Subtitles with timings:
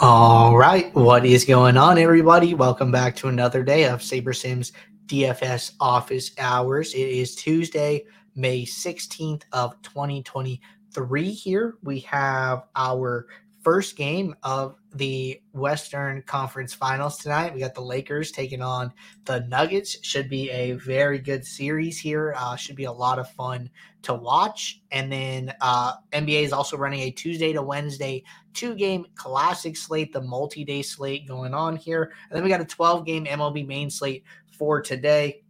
[0.00, 2.54] All right, what is going on, everybody?
[2.54, 4.70] Welcome back to another day of SaberSims
[5.06, 6.94] DFS office hours.
[6.94, 8.04] It is Tuesday,
[8.36, 11.78] May 16th of 2023 here.
[11.82, 13.26] We have our
[13.64, 17.52] first game of the Western Conference Finals tonight.
[17.52, 18.92] We got the Lakers taking on
[19.24, 19.98] the Nuggets.
[20.06, 22.34] Should be a very good series here.
[22.36, 23.68] Uh, should be a lot of fun
[24.02, 24.80] to watch.
[24.92, 28.22] And then uh, NBA is also running a Tuesday to Wednesday
[28.58, 32.12] two game classic slate, the multi day slate going on here.
[32.28, 35.42] And then we got a 12 game MLB main slate for today.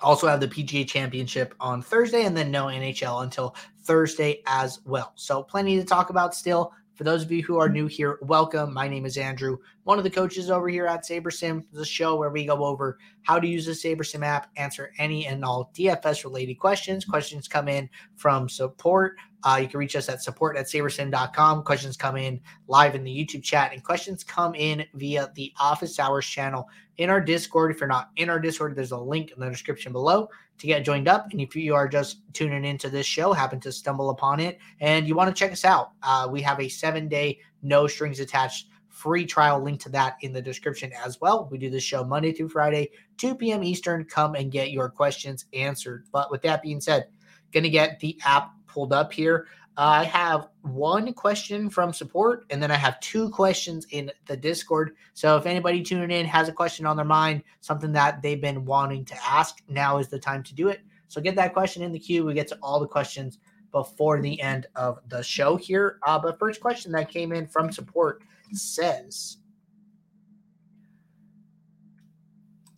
[0.00, 5.12] Also have the PGA Championship on Thursday and then no NHL until Thursday as well.
[5.16, 6.72] So plenty to talk about still.
[6.94, 8.74] For those of you who are new here, welcome.
[8.74, 12.30] My name is Andrew, one of the coaches over here at SaberSim, the show where
[12.30, 16.56] we go over how to use the SaberSim app, answer any and all DFS related
[16.56, 17.04] questions.
[17.04, 19.16] Questions come in from support.
[19.44, 21.62] Uh, you can reach us at support at sabersim.com.
[21.62, 25.98] Questions come in live in the YouTube chat, and questions come in via the office
[25.98, 27.70] hours channel in our Discord.
[27.70, 30.84] If you're not in our Discord, there's a link in the description below to get
[30.84, 31.28] joined up.
[31.30, 35.06] And if you are just tuning into this show, happen to stumble upon it, and
[35.06, 38.66] you want to check us out, uh, we have a seven day, no strings attached
[38.98, 41.48] free trial link to that in the description as well.
[41.52, 43.62] We do this show Monday through Friday, 2 p.m.
[43.62, 44.04] Eastern.
[44.04, 46.06] Come and get your questions answered.
[46.10, 47.06] But with that being said,
[47.52, 49.46] going to get the app pulled up here.
[49.76, 54.96] I have one question from support, and then I have two questions in the Discord.
[55.14, 58.64] So if anybody tuning in has a question on their mind, something that they've been
[58.64, 60.80] wanting to ask, now is the time to do it.
[61.06, 62.24] So get that question in the queue.
[62.24, 63.38] We get to all the questions
[63.70, 65.98] before the end of the show here.
[66.06, 68.22] Uh, but first question that came in from support
[68.52, 69.36] says,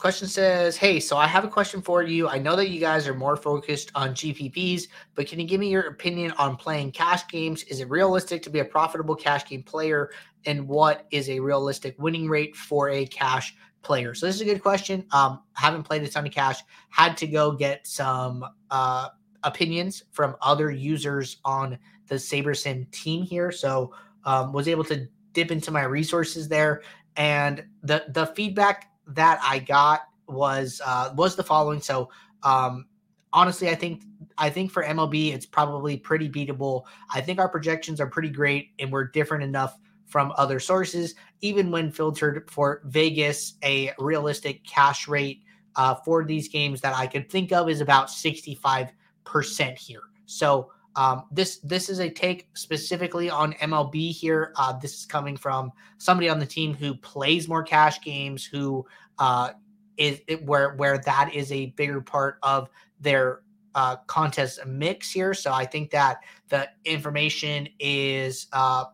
[0.01, 2.27] Question says, Hey, so I have a question for you.
[2.27, 4.85] I know that you guys are more focused on GPPs,
[5.15, 7.65] but can you give me your opinion on playing cash games?
[7.65, 10.11] Is it realistic to be a profitable cash game player?
[10.47, 14.15] And what is a realistic winning rate for a cash player?
[14.15, 15.05] So, this is a good question.
[15.13, 19.09] Um, haven't played a ton of cash, had to go get some uh,
[19.43, 23.53] opinions from other users on the SaberSim team here.
[23.53, 23.93] So,
[24.25, 26.81] um, was able to dip into my resources there.
[27.17, 31.81] And the the feedback that I got was uh, was the following.
[31.81, 32.11] So
[32.43, 32.87] um,
[33.33, 34.03] honestly, I think
[34.39, 36.85] I think for MLB it's probably pretty beatable.
[37.13, 41.71] I think our projections are pretty great, and we're different enough from other sources, even
[41.71, 43.55] when filtered for Vegas.
[43.65, 45.43] A realistic cash rate
[45.77, 48.93] uh, for these games that I could think of is about sixty five
[49.25, 50.03] percent here.
[50.27, 50.71] So.
[50.97, 54.53] Um, this this is a take specifically on MLB here.
[54.57, 58.85] Uh, this is coming from somebody on the team who plays more cash games, who
[59.19, 59.51] uh,
[59.97, 62.69] is where where that is a bigger part of
[63.01, 63.43] their
[63.75, 65.35] uh, contest mix here.
[65.35, 66.19] So I think that
[66.49, 68.87] the information is uh,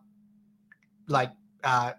[1.07, 1.31] like
[1.63, 1.93] uh,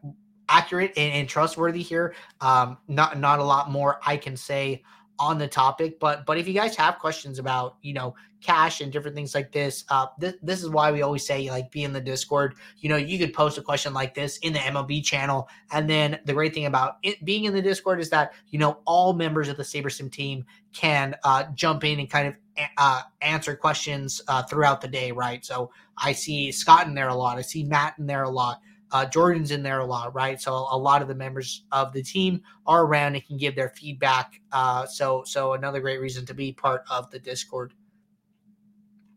[0.48, 2.15] accurate and, and trustworthy here.
[2.41, 4.82] Um, not not a lot more I can say
[5.19, 8.93] on the topic, but but if you guys have questions about you know cash and
[8.93, 11.93] different things like this, uh, this this is why we always say like be in
[11.93, 12.55] the Discord.
[12.79, 16.21] You know, you could post a question like this in the MLB channel, and then
[16.25, 19.49] the great thing about it being in the Discord is that you know all members
[19.49, 22.34] of the SaberSim team can uh, jump in and kind of
[22.77, 25.45] uh, answer questions uh, throughout the day, right?
[25.45, 27.39] So I see Scott in there a lot.
[27.39, 28.61] I see Matt in there a lot.
[28.91, 30.41] Uh, Jordan's in there a lot, right?
[30.41, 33.69] So a lot of the members of the team are around and can give their
[33.69, 34.41] feedback.
[34.50, 37.75] Uh, so so another great reason to be part of the Discord.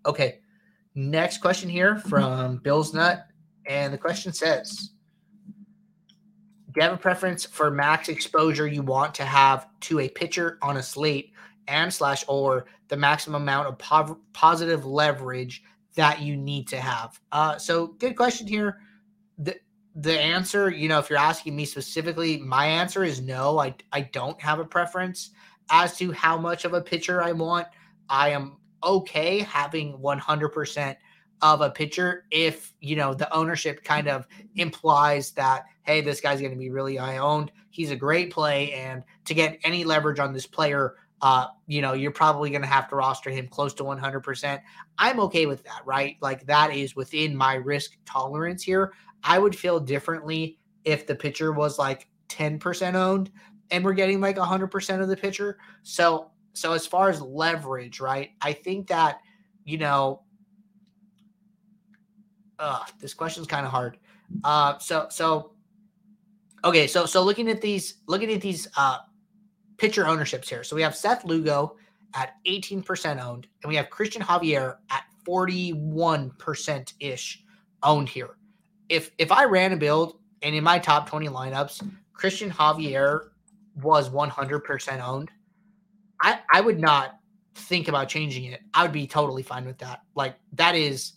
[0.05, 0.39] Okay,
[0.95, 3.27] next question here from Bill's Nut,
[3.65, 4.89] and the question says,
[5.47, 10.57] "Do you have a preference for max exposure you want to have to a pitcher
[10.61, 11.31] on a slate
[11.67, 15.63] and slash or the maximum amount of pov- positive leverage
[15.95, 18.81] that you need to have?" Uh, so good question here
[19.37, 19.55] the
[19.95, 23.59] the answer, you know, if you're asking me specifically, my answer is no.
[23.59, 25.31] I I don't have a preference
[25.69, 27.67] as to how much of a pitcher I want.
[28.09, 30.95] I am okay having 100%
[31.41, 36.39] of a pitcher if, you know, the ownership kind of implies that hey, this guy's
[36.39, 37.51] going to be really high owned.
[37.71, 41.93] He's a great play and to get any leverage on this player, uh, you know,
[41.93, 44.61] you're probably going to have to roster him close to 100%.
[44.99, 46.17] I'm okay with that, right?
[46.21, 48.93] Like that is within my risk tolerance here.
[49.23, 53.31] I would feel differently if the pitcher was like 10% owned
[53.69, 55.57] and we're getting like 100% of the pitcher.
[55.83, 58.31] So, so as far as leverage, right?
[58.41, 59.19] I think that,
[59.63, 60.23] you know,
[62.59, 63.97] uh, this question's kind of hard.
[64.43, 65.53] Uh, so, so,
[66.63, 66.87] okay.
[66.87, 68.99] So, so looking at these, looking at these, uh,
[69.77, 70.63] pitcher ownerships here.
[70.63, 71.75] So we have Seth Lugo
[72.13, 77.43] at 18% owned, and we have Christian Javier at 41% ish
[77.81, 78.37] owned here
[78.91, 83.29] if if I ran a build and in my top 20 lineups, Christian Javier
[83.81, 85.31] was 100% owned.
[86.21, 87.17] I, I would not
[87.55, 88.61] think about changing it.
[88.73, 90.01] I would be totally fine with that.
[90.13, 91.13] Like that is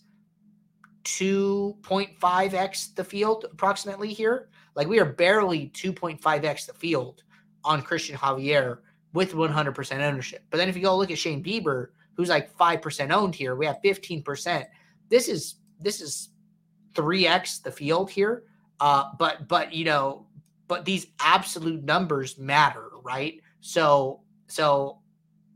[1.03, 4.49] 2.5x the field approximately here.
[4.75, 7.23] Like we are barely 2.5x the field
[7.65, 8.79] on Christian Javier
[9.13, 10.43] with 100% ownership.
[10.49, 13.65] But then if you go look at Shane Bieber, who's like 5% owned here, we
[13.65, 14.65] have 15%.
[15.09, 16.29] This is this is
[16.95, 18.43] 3x the field here.
[18.79, 20.25] Uh but but you know,
[20.67, 23.41] but these absolute numbers matter, right?
[23.61, 24.99] So so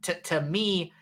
[0.04, 0.94] to to me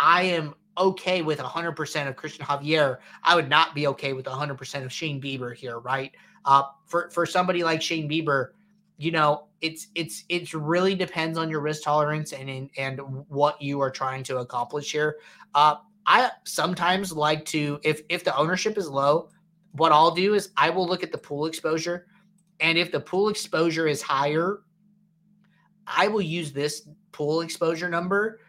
[0.00, 2.98] I am okay with 100% of Christian Javier.
[3.24, 6.12] I would not be okay with 100% of Shane Bieber here, right?
[6.44, 8.50] Uh, for for somebody like Shane Bieber,
[8.96, 13.60] you know, it's it's it's really depends on your risk tolerance and and, and what
[13.60, 15.16] you are trying to accomplish here.
[15.54, 15.76] Uh,
[16.08, 19.28] I sometimes like to if if the ownership is low,
[19.72, 22.06] what I'll do is I will look at the pool exposure,
[22.60, 24.62] and if the pool exposure is higher,
[25.86, 28.40] I will use this pool exposure number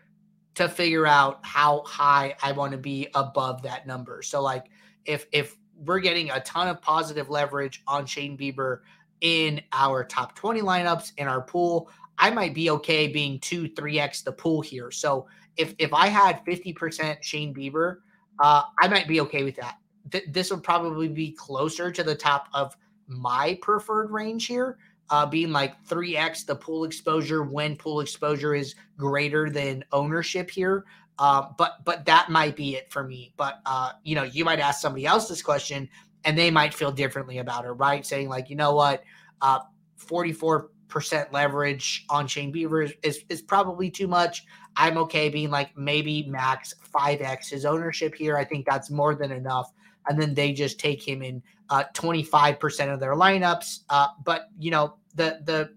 [0.56, 4.22] to figure out how high I want to be above that number.
[4.22, 4.68] So like
[5.04, 8.80] if if we're getting a ton of positive leverage on Shane Bieber
[9.20, 14.24] in our top 20 lineups in our pool, I might be okay being 2 3x
[14.24, 14.92] the pool here.
[14.92, 15.28] So
[15.60, 17.98] if if I had 50% Shane Bieber,
[18.40, 19.78] uh, I might be okay with that.
[20.12, 22.76] Th- this would probably be closer to the top of
[23.08, 24.78] my preferred range here
[25.10, 30.86] uh, being like 3x the pool exposure when pool exposure is greater than ownership here.
[31.18, 33.34] Uh, but but that might be it for me.
[33.36, 35.90] But uh, you know, you might ask somebody else this question,
[36.24, 38.06] and they might feel differently about it, right?
[38.06, 39.04] Saying like, you know what,
[39.42, 39.60] uh,
[39.98, 44.46] 44 percent leverage on Shane Bieber is, is, is probably too much.
[44.76, 48.38] I'm okay being like maybe max 5x his ownership here.
[48.38, 49.72] I think that's more than enough.
[50.08, 53.80] And then they just take him in uh, 25% of their lineups.
[53.90, 55.72] Uh, but you know, the the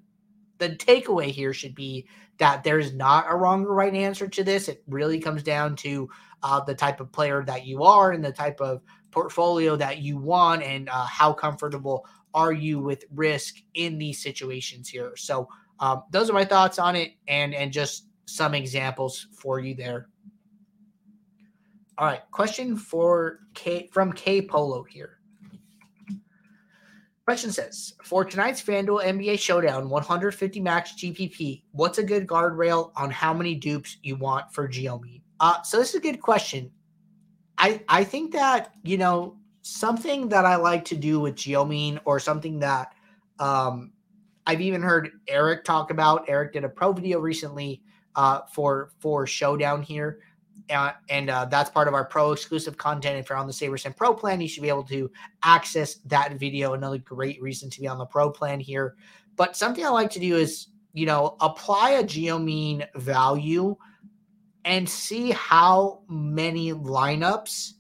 [0.59, 2.07] the takeaway here should be
[2.39, 4.69] that there's not a wrong or right answer to this.
[4.69, 6.09] It really comes down to
[6.43, 8.81] uh, the type of player that you are and the type of
[9.11, 14.89] portfolio that you want and uh, how comfortable are you with risk in these situations
[14.89, 15.13] here.
[15.17, 15.49] So
[15.81, 20.09] um, those are my thoughts on it and and just some examples for you there.
[21.99, 25.19] All right, question for K from K Polo here.
[27.25, 33.11] Question says For tonight's FanDuel NBA Showdown 150 max GPP, what's a good guardrail on
[33.11, 35.23] how many dupes you want for Geomean?
[35.39, 36.71] Uh, so, this is a good question.
[37.59, 42.19] I, I think that, you know, something that I like to do with Geomean or
[42.19, 42.93] something that
[43.39, 43.93] um,
[44.47, 46.25] I've even heard Eric talk about.
[46.29, 47.83] Eric did a pro video recently
[48.17, 50.21] uh, for for Showdown here
[50.71, 53.19] uh, and uh, that's part of our pro exclusive content.
[53.19, 55.11] If you're on the SaberSim Pro plan, you should be able to
[55.43, 56.75] access that video.
[56.75, 58.97] Another great reason to be on the Pro plan here.
[59.37, 63.77] But something I like to do is, you know, apply a geomean value
[64.65, 67.73] and see how many lineups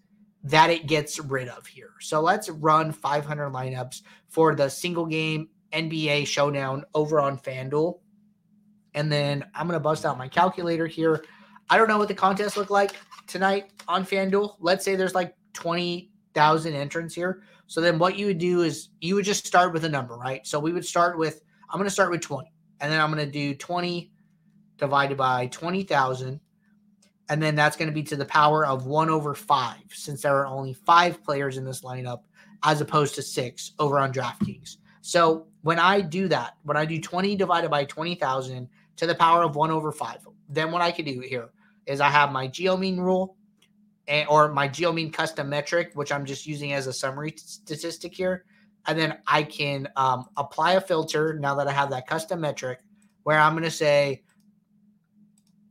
[0.44, 1.92] that it gets rid of here.
[2.00, 8.00] So let's run 500 lineups for the single game NBA showdown over on FanDuel.
[8.94, 11.24] And then I'm going to bust out my calculator here.
[11.70, 12.96] I don't know what the contest looked like
[13.26, 14.56] tonight on FanDuel.
[14.60, 17.42] Let's say there's like 20,000 entrants here.
[17.66, 20.46] So then what you would do is you would just start with a number, right?
[20.46, 21.40] So we would start with,
[21.70, 22.52] I'm going to start with 20.
[22.80, 24.12] And then I'm going to do 20
[24.76, 26.40] divided by 20,000.
[27.28, 30.36] And then that's going to be to the power of one over five, since there
[30.36, 32.24] are only five players in this lineup
[32.64, 34.76] as opposed to six over on DraftKings.
[35.00, 39.42] So when I do that, when I do 20 divided by 20,000 to the power
[39.42, 41.50] of one over five, then what I could do here
[41.86, 43.36] is I have my geomean rule
[44.08, 48.44] and, or my geomean custom metric, which I'm just using as a summary statistic here.
[48.86, 52.80] And then I can um, apply a filter now that I have that custom metric
[53.22, 54.22] where I'm going to say,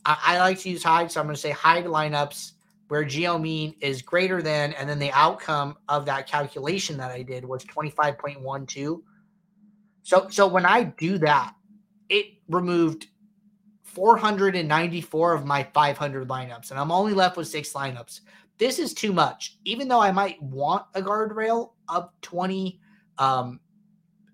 [0.05, 1.11] I, I, like to use hide.
[1.11, 2.53] So I'm going to say hide lineups
[2.87, 7.45] where geomean is greater than, and then the outcome of that calculation that I did
[7.45, 9.01] was 25.12.
[10.03, 11.53] So, so when I do that,
[12.12, 13.08] it removed
[13.84, 18.20] 494 of my 500 lineups, and I'm only left with six lineups.
[18.58, 19.58] This is too much.
[19.65, 22.80] Even though I might want a guardrail of 20
[23.18, 23.60] um,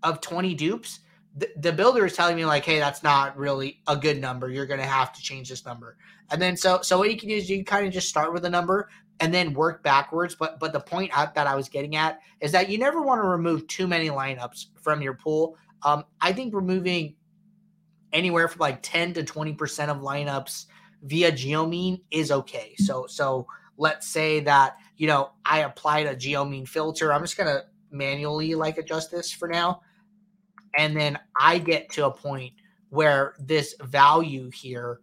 [0.04, 1.00] of 20 dupes,
[1.38, 4.50] the, the builder is telling me like, hey, that's not really a good number.
[4.50, 5.98] You're going to have to change this number.
[6.32, 8.46] And then so so what you can do is you kind of just start with
[8.46, 10.36] a number and then work backwards.
[10.36, 13.28] But but the point that I was getting at is that you never want to
[13.28, 15.58] remove too many lineups from your pool.
[15.84, 17.16] Um, I think removing
[18.14, 20.66] anywhere from like 10 to 20% of lineups
[21.04, 22.76] via geomean is okay.
[22.78, 23.48] So so
[23.78, 27.14] let's say that, you know, I applied a geomean filter.
[27.14, 29.82] I'm just going to manually like adjust this for now.
[30.78, 32.54] And then I get to a point
[32.90, 35.00] where this value here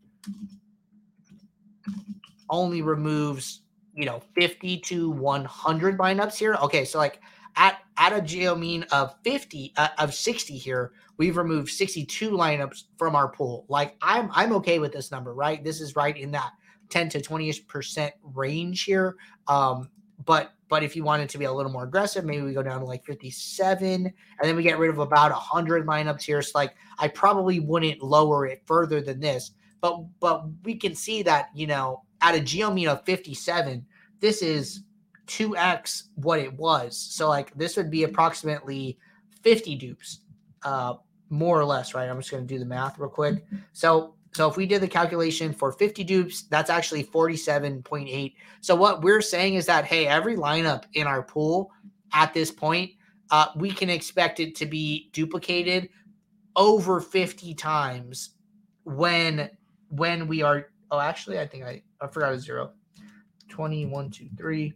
[2.50, 3.62] only removes,
[3.94, 6.54] you know, 50 to 100 lineups here.
[6.62, 7.20] Okay, so like
[7.56, 12.84] at at a geo mean of 50 uh, of 60 here, we've removed 62 lineups
[12.98, 13.64] from our pool.
[13.68, 15.62] Like I'm I'm okay with this number, right?
[15.62, 16.50] This is right in that
[16.90, 19.16] 10 to 20ish percent range here.
[19.48, 19.90] Um,
[20.24, 22.80] but but if you wanted to be a little more aggressive, maybe we go down
[22.80, 26.42] to like 57, and then we get rid of about 100 lineups here.
[26.42, 29.52] So like I probably wouldn't lower it further than this.
[29.80, 33.84] But but we can see that you know at a geo mean of 57,
[34.20, 34.84] this is
[35.26, 36.96] 2x what it was.
[36.96, 38.98] So like this would be approximately
[39.42, 40.20] 50 dupes,
[40.62, 40.94] uh,
[41.30, 42.08] more or less, right?
[42.08, 43.44] I'm just going to do the math real quick.
[43.72, 48.34] So so if we did the calculation for 50 dupes, that's actually 47.8.
[48.60, 51.70] So what we're saying is that hey, every lineup in our pool
[52.12, 52.90] at this point,
[53.30, 55.88] uh, we can expect it to be duplicated
[56.56, 58.30] over 50 times
[58.84, 59.50] when
[59.88, 62.72] when we are oh actually I think I, I forgot a zero.
[63.48, 64.74] 21, 2, 3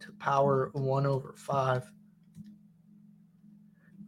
[0.00, 1.92] to power 1 over 5.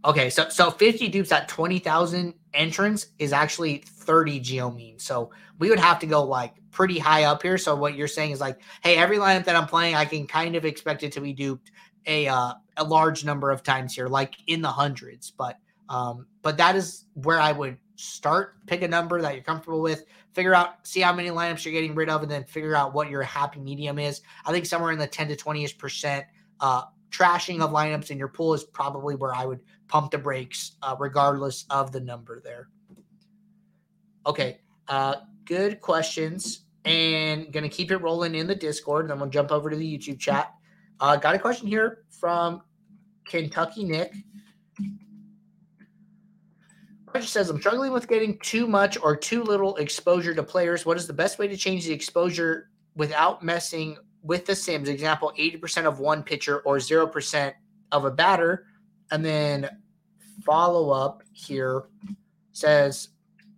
[0.05, 4.99] Okay, so so 50 dupes at 20,000 entrance is actually 30 geo mean.
[4.99, 7.59] So we would have to go like pretty high up here.
[7.59, 10.57] So what you're saying is like, hey, every lineup that I'm playing, I can kind
[10.57, 11.71] of expect it to be duped
[12.07, 15.31] a uh, a large number of times here, like in the hundreds.
[15.31, 15.59] But
[15.91, 18.55] um, but that is where I would start.
[18.67, 20.05] Pick a number that you're comfortable with.
[20.33, 23.11] Figure out, see how many lineups you're getting rid of, and then figure out what
[23.11, 24.23] your happy medium is.
[24.47, 26.25] I think somewhere in the 10 to 20 ish percent
[26.61, 30.77] uh, trashing of lineups in your pool is probably where I would pump the brakes,
[30.83, 32.69] uh, regardless of the number there.
[34.27, 39.09] Okay, uh, good questions, and gonna keep it rolling in the Discord.
[39.09, 40.55] Then we'll jump over to the YouTube chat.
[41.01, 42.63] Uh, got a question here from
[43.27, 44.13] Kentucky Nick.
[47.13, 50.87] Roger says, I'm struggling with getting too much or too little exposure to players.
[50.87, 54.89] What is the best way to change the exposure without messing with the Sims?
[54.89, 57.53] Example, 80% of one pitcher or 0%
[57.93, 58.67] of a batter.
[59.11, 59.69] And then
[60.45, 61.85] follow up here
[62.53, 63.09] says,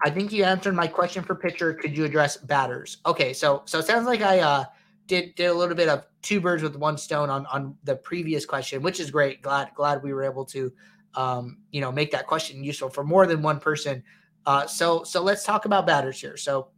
[0.03, 1.75] I think you answered my question for pitcher.
[1.75, 2.99] Could you address batters?
[3.07, 4.65] Okay, so so it sounds like I uh,
[5.07, 8.45] did did a little bit of two birds with one stone on on the previous
[8.45, 9.43] question, which is great.
[9.43, 10.73] Glad glad we were able to
[11.15, 14.03] um, you know make that question useful for more than one person.
[14.45, 16.37] Uh, so so let's talk about batters here.
[16.37, 16.69] So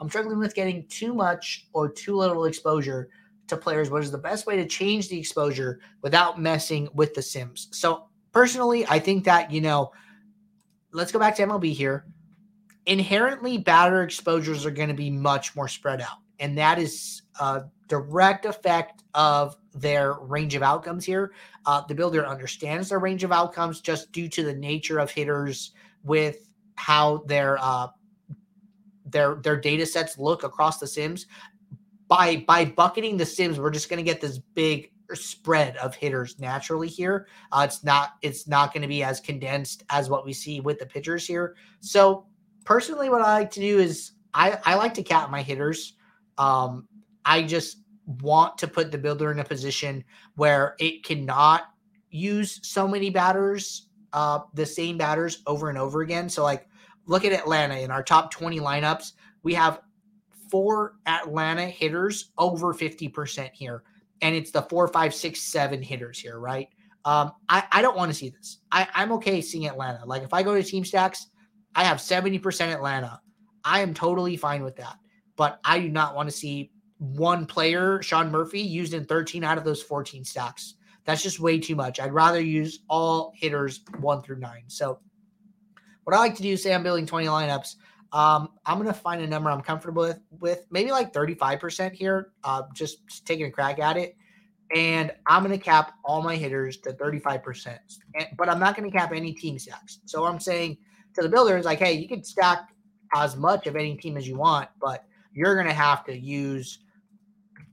[0.00, 3.08] I'm struggling with getting too much or too little exposure
[3.46, 3.90] to players.
[3.90, 7.68] What is the best way to change the exposure without messing with the Sims?
[7.72, 9.92] So personally, I think that, you know,
[10.92, 12.06] let's go back to MLB here.
[12.86, 16.18] Inherently, batter exposures are going to be much more spread out.
[16.38, 21.32] And that is a direct effect of their range of outcomes here.
[21.66, 25.72] Uh, the builder understands their range of outcomes just due to the nature of hitters
[26.02, 27.88] with how their uh,
[29.14, 31.26] their their data sets look across the sims.
[32.08, 36.38] By by bucketing the sims, we're just going to get this big spread of hitters
[36.38, 37.28] naturally here.
[37.52, 40.78] Uh, it's not it's not going to be as condensed as what we see with
[40.78, 41.56] the pitchers here.
[41.80, 42.26] So
[42.64, 45.94] personally, what I like to do is I I like to cap my hitters.
[46.36, 46.88] Um,
[47.24, 50.04] I just want to put the builder in a position
[50.34, 51.68] where it cannot
[52.10, 56.28] use so many batters, uh, the same batters over and over again.
[56.28, 56.68] So like
[57.06, 59.80] look at Atlanta in our top 20 lineups, we have
[60.50, 63.82] four Atlanta hitters over 50% here
[64.22, 66.68] and it's the four, five, six, seven hitters here, right?
[67.04, 68.60] Um, I, I don't want to see this.
[68.72, 70.04] I, I'm okay seeing Atlanta.
[70.06, 71.26] Like if I go to team stacks,
[71.74, 73.20] I have 70% Atlanta.
[73.64, 74.96] I am totally fine with that.
[75.36, 79.58] But I do not want to see one player, Sean Murphy, used in 13 out
[79.58, 80.76] of those 14 stacks.
[81.04, 82.00] That's just way too much.
[82.00, 84.64] I'd rather use all hitters one through nine.
[84.68, 85.00] So
[86.04, 87.76] what I like to do, say I'm building 20 lineups,
[88.12, 92.30] um, I'm gonna find a number I'm comfortable with, with maybe like 35% here.
[92.44, 94.16] Uh, just, just taking a crack at it,
[94.74, 97.78] and I'm gonna cap all my hitters to 35%.
[98.14, 99.98] And, but I'm not gonna cap any team stacks.
[100.04, 100.78] So I'm saying
[101.14, 102.68] to the builders, like, hey, you can stack
[103.14, 106.78] as much of any team as you want, but you're gonna have to use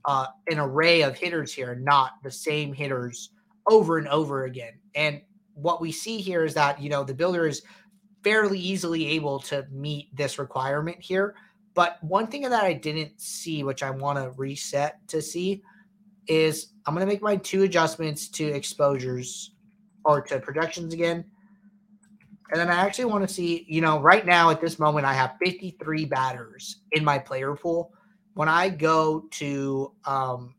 [0.04, 3.30] uh, an array of hitters here, not the same hitters
[3.68, 4.72] over and over again.
[4.94, 5.20] And
[5.54, 7.62] what we see here is that you know the builder is
[8.22, 11.34] fairly easily able to meet this requirement here.
[11.74, 15.62] But one thing that I didn't see, which I want to reset to see,
[16.26, 19.52] is I'm going to make my two adjustments to exposures
[20.04, 21.24] or to projections again.
[22.50, 25.14] And then I actually want to see, you know, right now at this moment, I
[25.14, 27.92] have 53 batters in my player pool.
[28.34, 30.54] When I go to, um,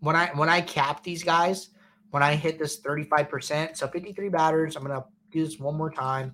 [0.00, 1.70] when I when I cap these guys,
[2.14, 3.76] when I hit this 35%.
[3.76, 4.76] So 53 batters.
[4.76, 6.32] I'm going to do this one more time.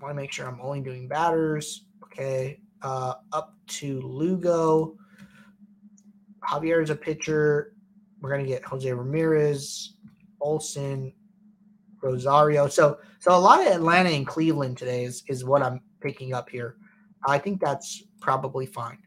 [0.00, 1.84] Want to make sure I'm only doing batters.
[2.04, 2.60] Okay.
[2.82, 4.96] Uh, up to Lugo.
[6.42, 7.74] Javier is a pitcher.
[8.20, 9.94] We're going to get Jose Ramirez,
[10.40, 11.12] Olson,
[12.02, 12.66] Rosario.
[12.68, 16.48] So, so a lot of Atlanta and Cleveland today is, is what I'm picking up
[16.48, 16.76] here.
[17.26, 18.98] I think that's probably fine.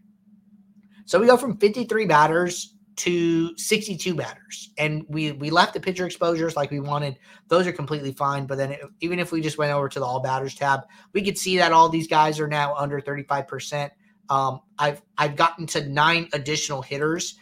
[1.05, 4.69] So we go from 53 batters to 62 batters.
[4.77, 7.17] And we we left the pitcher exposures like we wanted.
[7.47, 8.45] Those are completely fine.
[8.45, 10.81] But then it, even if we just went over to the all batters tab
[11.13, 13.89] we could see that all these guys are now under 35%
[14.29, 17.35] um, i've i've gotten to nine additional hitters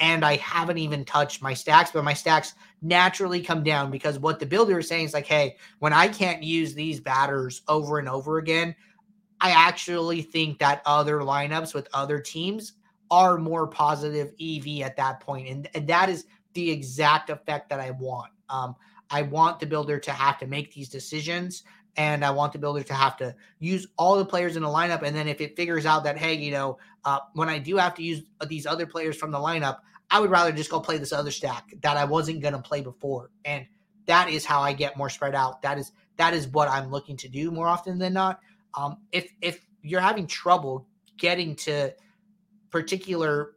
[0.00, 4.38] and i haven't even touched my stacks but my stacks naturally come down because what
[4.40, 8.08] the builder is saying is like hey when i can't use these batters over and
[8.08, 8.74] over again
[9.40, 12.74] i actually think that other lineups with other teams
[13.14, 15.48] are more positive EV at that point.
[15.48, 18.32] And, and that is the exact effect that I want.
[18.48, 18.74] Um,
[19.08, 21.62] I want the builder to have to make these decisions
[21.96, 25.02] and I want the builder to have to use all the players in the lineup.
[25.02, 27.94] And then if it figures out that, hey, you know, uh, when I do have
[27.94, 29.78] to use these other players from the lineup,
[30.10, 32.80] I would rather just go play this other stack that I wasn't going to play
[32.80, 33.30] before.
[33.44, 33.64] And
[34.06, 35.62] that is how I get more spread out.
[35.62, 38.40] That is that is what I'm looking to do more often than not.
[38.76, 41.92] Um, if if you're having trouble getting to
[42.74, 43.52] particular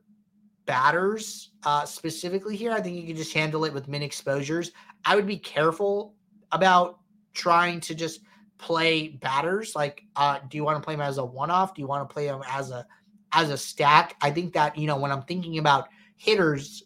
[0.67, 2.71] batters uh, specifically here.
[2.71, 4.73] I think you can just handle it with min exposures.
[5.05, 6.13] I would be careful
[6.51, 6.99] about
[7.33, 8.19] trying to just
[8.59, 9.75] play batters.
[9.75, 11.73] Like, uh, do you want to play them as a one off?
[11.73, 12.85] Do you want to play them as a
[13.31, 14.15] as a stack?
[14.21, 16.83] I think that you know when I'm thinking about hitters,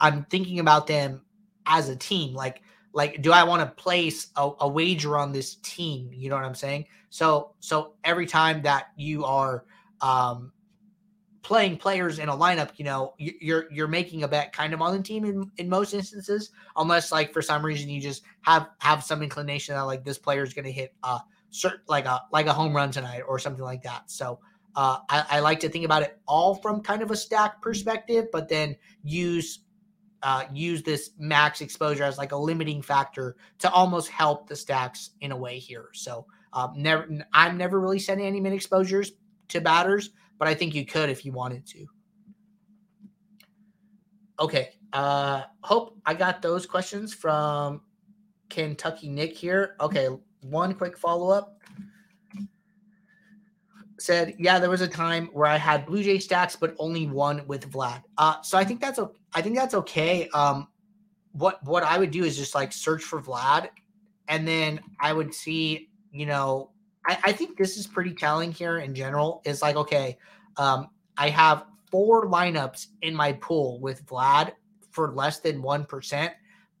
[0.00, 1.20] I'm thinking about them
[1.66, 2.32] as a team.
[2.32, 2.62] Like,
[2.94, 6.08] like do I want to place a, a wager on this team?
[6.14, 6.86] You know what I'm saying?
[7.10, 9.66] So, so every time that you are
[10.00, 10.52] um,
[11.46, 14.96] playing players in a lineup, you know, you're you're making a bet kind of on
[14.96, 19.04] the team in, in most instances, unless like for some reason you just have have
[19.04, 22.46] some inclination that like this player is going to hit a certain like a like
[22.46, 24.10] a home run tonight or something like that.
[24.10, 24.40] So
[24.74, 28.24] uh, I, I like to think about it all from kind of a stack perspective,
[28.32, 29.60] but then use
[30.24, 35.10] uh, use this max exposure as like a limiting factor to almost help the stacks
[35.20, 35.90] in a way here.
[35.92, 39.12] So um, never, I'm never really setting any min exposures
[39.46, 41.86] to batters but I think you could if you wanted to.
[44.38, 44.70] Okay.
[44.92, 47.80] Uh hope I got those questions from
[48.48, 49.76] Kentucky Nick here.
[49.80, 50.08] Okay,
[50.40, 51.60] one quick follow-up.
[53.98, 57.46] Said, yeah, there was a time where I had Blue Jay stacks, but only one
[57.46, 58.02] with Vlad.
[58.18, 59.00] Uh, so I think that's
[59.34, 60.28] I think that's okay.
[60.34, 60.68] Um,
[61.32, 63.68] what what I would do is just like search for Vlad,
[64.28, 66.70] and then I would see, you know,
[67.06, 69.42] I, I think this is pretty telling here in general.
[69.44, 70.18] Is like, okay,
[70.56, 74.52] um, I have four lineups in my pool with Vlad
[74.90, 76.30] for less than 1%,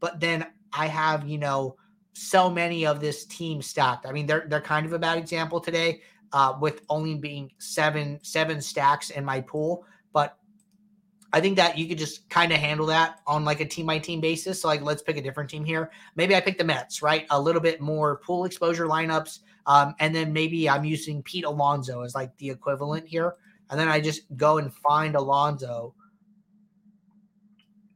[0.00, 1.76] but then I have, you know,
[2.14, 4.06] so many of this team stacked.
[4.06, 6.00] I mean, they're they're kind of a bad example today,
[6.32, 9.84] uh, with only being seven seven stacks in my pool.
[10.12, 10.38] But
[11.32, 13.98] I think that you could just kind of handle that on like a team by
[13.98, 14.62] team basis.
[14.62, 15.90] So like, let's pick a different team here.
[16.14, 17.26] Maybe I pick the Mets, right?
[17.30, 22.02] A little bit more pool exposure lineups, um, and then maybe I'm using Pete Alonso
[22.02, 23.34] as like the equivalent here
[23.70, 25.94] and then I just go and find Alonso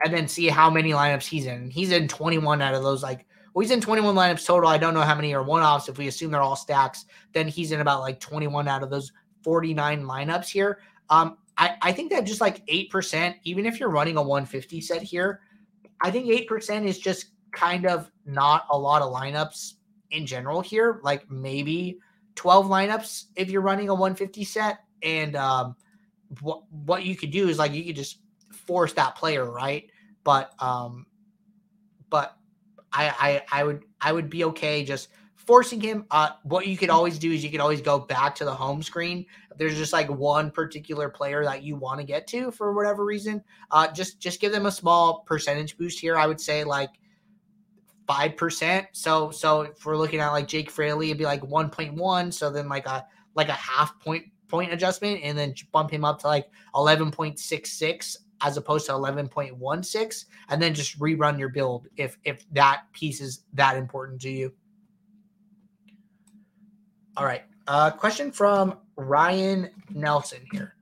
[0.03, 1.71] and then see how many lineups he's in.
[1.71, 4.69] He's in 21 out of those, like, well, he's in 21 lineups total.
[4.69, 5.89] I don't know how many are one offs.
[5.89, 9.13] If we assume they're all stacks, then he's in about like 21 out of those
[9.43, 10.81] 49 lineups here.
[11.09, 15.03] Um, I, I think that just like 8%, even if you're running a 150 set
[15.03, 15.41] here,
[16.01, 19.75] I think 8% is just kind of not a lot of lineups
[20.11, 21.01] in general here.
[21.03, 21.99] Like maybe
[22.37, 24.81] 12 lineups if you're running a 150 set.
[25.03, 25.77] And um,
[26.41, 28.19] what what you could do is like you could just
[28.53, 29.91] force that player, right?
[30.25, 31.07] But um,
[32.09, 32.37] but
[32.93, 36.07] I I I would I would be okay just forcing him.
[36.11, 38.83] Uh, what you could always do is you could always go back to the home
[38.83, 39.27] screen.
[39.51, 43.05] If there's just like one particular player that you want to get to for whatever
[43.05, 46.17] reason, uh, just just give them a small percentage boost here.
[46.17, 46.91] I would say like
[48.11, 48.89] five percent.
[48.91, 52.33] So so if we're looking at like Jake Fraley, it'd be like one point one.
[52.33, 56.19] So then like a like a half point point adjustment and then bump him up
[56.19, 62.45] to like 11.66 as opposed to 11.16 and then just rerun your build if if
[62.53, 64.53] that piece is that important to you
[67.17, 70.75] all right uh question from ryan nelson here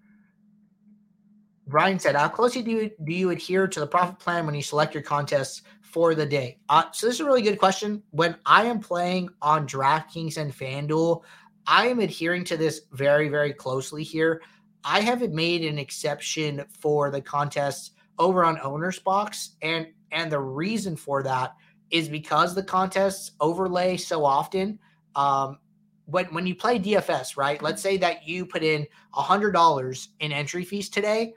[1.67, 4.63] ryan said how closely do you do you adhere to the profit plan when you
[4.63, 8.37] select your contests for the day uh so this is a really good question when
[8.47, 11.23] i am playing on draftkings and fanduel
[11.69, 14.41] I am adhering to this very, very closely here.
[14.85, 20.97] I haven't made an exception for the contests over on OwnersBox, and and the reason
[20.97, 21.55] for that
[21.91, 24.79] is because the contests overlay so often.
[25.15, 25.59] Um,
[26.07, 27.61] when when you play DFS, right?
[27.61, 31.35] Let's say that you put in a hundred dollars in entry fees today.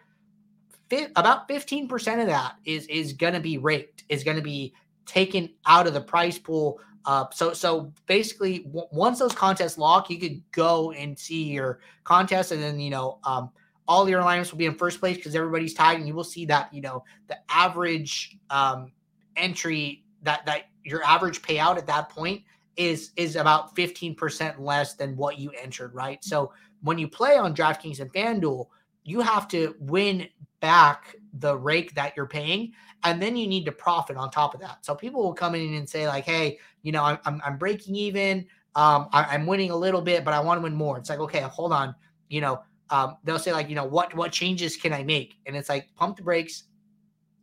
[1.16, 4.04] About fifteen percent of that is is going to be raked.
[4.10, 4.74] Is going to be
[5.06, 6.80] taken out of the prize pool.
[7.06, 11.80] Uh, so so basically, w- once those contests lock, you could go and see your
[12.04, 13.50] contest, and then you know um,
[13.88, 16.46] all your alignments will be in first place because everybody's tied, and you will see
[16.46, 18.92] that you know the average um,
[19.36, 22.42] entry that that your average payout at that point
[22.78, 26.24] is is about 15% less than what you entered, right?
[26.24, 28.68] So when you play on DraftKings and FanDuel,
[29.04, 30.28] you have to win
[30.62, 32.72] back the rake that you're paying
[33.04, 34.86] and then you need to profit on top of that.
[34.86, 38.46] So people will come in and say like, "Hey, you know, I'm I'm, breaking even.
[38.76, 41.20] Um, I, am winning a little bit, but I want to win more." It's like,
[41.20, 41.96] okay, hold on.
[42.30, 45.36] You know, um, they'll say like, you know, what what changes can I make?
[45.46, 46.64] And it's like, pump the brakes.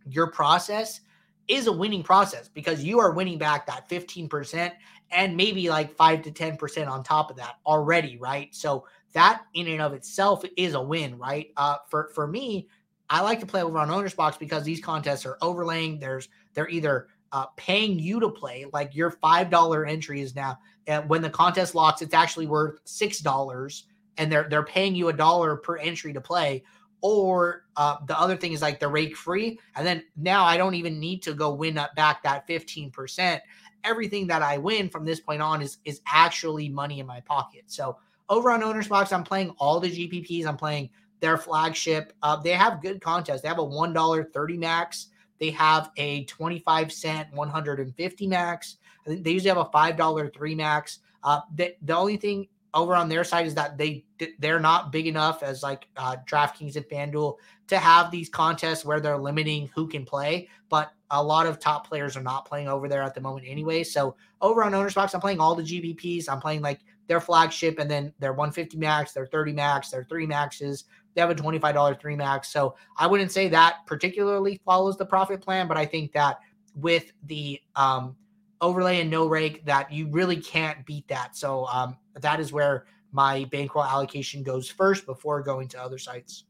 [0.06, 1.00] Your process
[1.48, 4.70] is a winning process because you are winning back that 15%
[5.10, 8.54] and maybe like 5 to 10% on top of that already, right?
[8.54, 11.50] So that in and of itself is a win, right?
[11.56, 12.68] Uh, for for me,
[13.10, 15.98] I like to play over on OwnersBox because these contests are overlaying.
[15.98, 20.58] There's they're either uh, paying you to play, like your five dollar entry is now.
[20.86, 23.84] And when the contest locks, it's actually worth six dollars,
[24.16, 26.64] and they're they're paying you a dollar per entry to play.
[27.00, 30.74] Or uh, the other thing is like the rake free, and then now I don't
[30.74, 33.42] even need to go win up back that fifteen percent.
[33.84, 37.64] Everything that I win from this point on is is actually money in my pocket.
[37.66, 40.46] So over on OwnersBox, I'm playing all the GPPs.
[40.46, 42.12] I'm playing their flagship.
[42.22, 43.42] Uh, they have good contests.
[43.42, 45.08] They have a one dollar thirty max.
[45.38, 48.76] They have a twenty five cent one hundred and fifty max.
[49.06, 51.00] They usually have a five dollar three max.
[51.24, 54.04] Uh, the, the only thing over on their side is that they
[54.38, 57.36] they're not big enough as like uh, DraftKings and FanDuel
[57.68, 60.48] to have these contests where they're limiting who can play.
[60.68, 63.84] But a lot of top players are not playing over there at the moment anyway.
[63.84, 66.28] So over on OwnersBox, I'm playing all the GPPs.
[66.28, 70.26] I'm playing like their flagship and then their 150 max, their 30 max, their three
[70.26, 70.84] maxes.
[71.18, 72.48] They have a $25 three max.
[72.48, 76.38] So I wouldn't say that particularly follows the profit plan, but I think that
[76.76, 78.14] with the um,
[78.60, 81.36] overlay and no rake, that you really can't beat that.
[81.36, 86.44] So um, that is where my bankroll allocation goes first before going to other sites.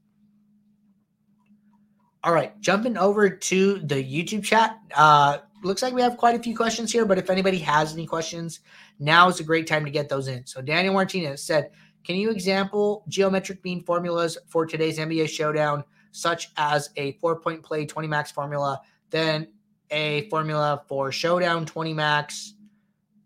[2.22, 4.78] All right, jumping over to the YouTube chat.
[4.94, 8.04] Uh, looks like we have quite a few questions here, but if anybody has any
[8.04, 8.60] questions,
[8.98, 10.44] now is a great time to get those in.
[10.44, 11.70] So Daniel Martinez said,
[12.04, 17.86] "Can you example geometric mean formulas for today's NBA showdown, such as a four-point play
[17.86, 18.80] 20 max formula,
[19.10, 19.48] then
[19.90, 22.54] a formula for showdown 20 max,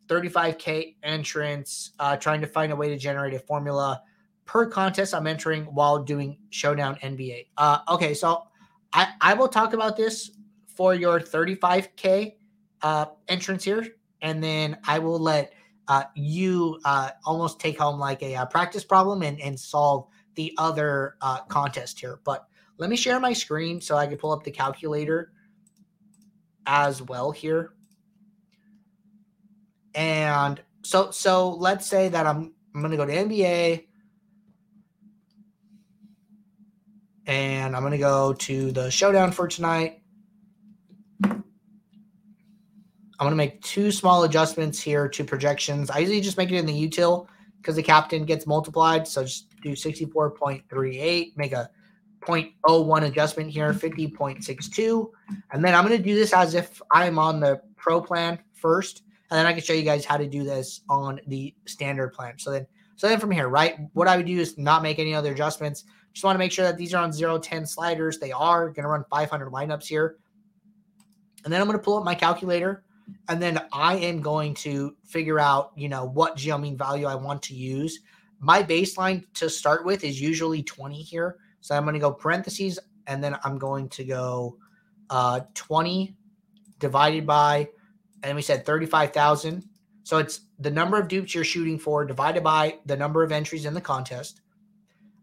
[0.06, 4.02] 35k entrance, uh, trying to find a way to generate a formula
[4.44, 8.44] per contest I'm entering while doing showdown NBA." Uh, okay, so
[8.92, 10.30] I, I will talk about this
[10.66, 12.34] for your 35K
[12.82, 13.86] uh, entrance here.
[14.20, 15.52] And then I will let
[15.88, 20.06] uh, you uh, almost take home like a, a, uh, practice problem and, and solve
[20.34, 22.20] the other uh, contest here.
[22.24, 22.46] But
[22.78, 25.32] let me share my screen so I can pull up the calculator
[26.66, 27.74] as well here.
[29.94, 33.84] And so so let's say that I'm I'm going to go to NBA
[37.26, 40.02] and I'm going to go to the showdown for tonight.
[43.18, 45.90] I'm going to make two small adjustments here to projections.
[45.90, 49.06] I usually just make it in the util because the captain gets multiplied.
[49.06, 51.70] So just do 64.38, make a
[52.22, 55.10] 0.01 adjustment here, 50.62.
[55.52, 59.02] And then I'm going to do this as if I'm on the pro plan first.
[59.30, 62.38] And then I can show you guys how to do this on the standard plan.
[62.38, 65.14] So then, so then from here, right, what I would do is not make any
[65.14, 65.84] other adjustments.
[66.12, 68.18] Just want to make sure that these are on 0 10 sliders.
[68.18, 70.16] They are going to run 500 lineups here.
[71.44, 72.84] And then I'm going to pull up my calculator
[73.28, 77.42] and then I am going to figure out, you know, what geomean value I want
[77.44, 78.00] to use.
[78.40, 81.38] My baseline to start with is usually 20 here.
[81.60, 84.56] So I'm going to go parentheses and then I'm going to go
[85.10, 86.16] uh, 20
[86.78, 87.68] divided by,
[88.22, 89.64] and we said 35,000.
[90.04, 93.66] So it's the number of dupes you're shooting for divided by the number of entries
[93.66, 94.42] in the contest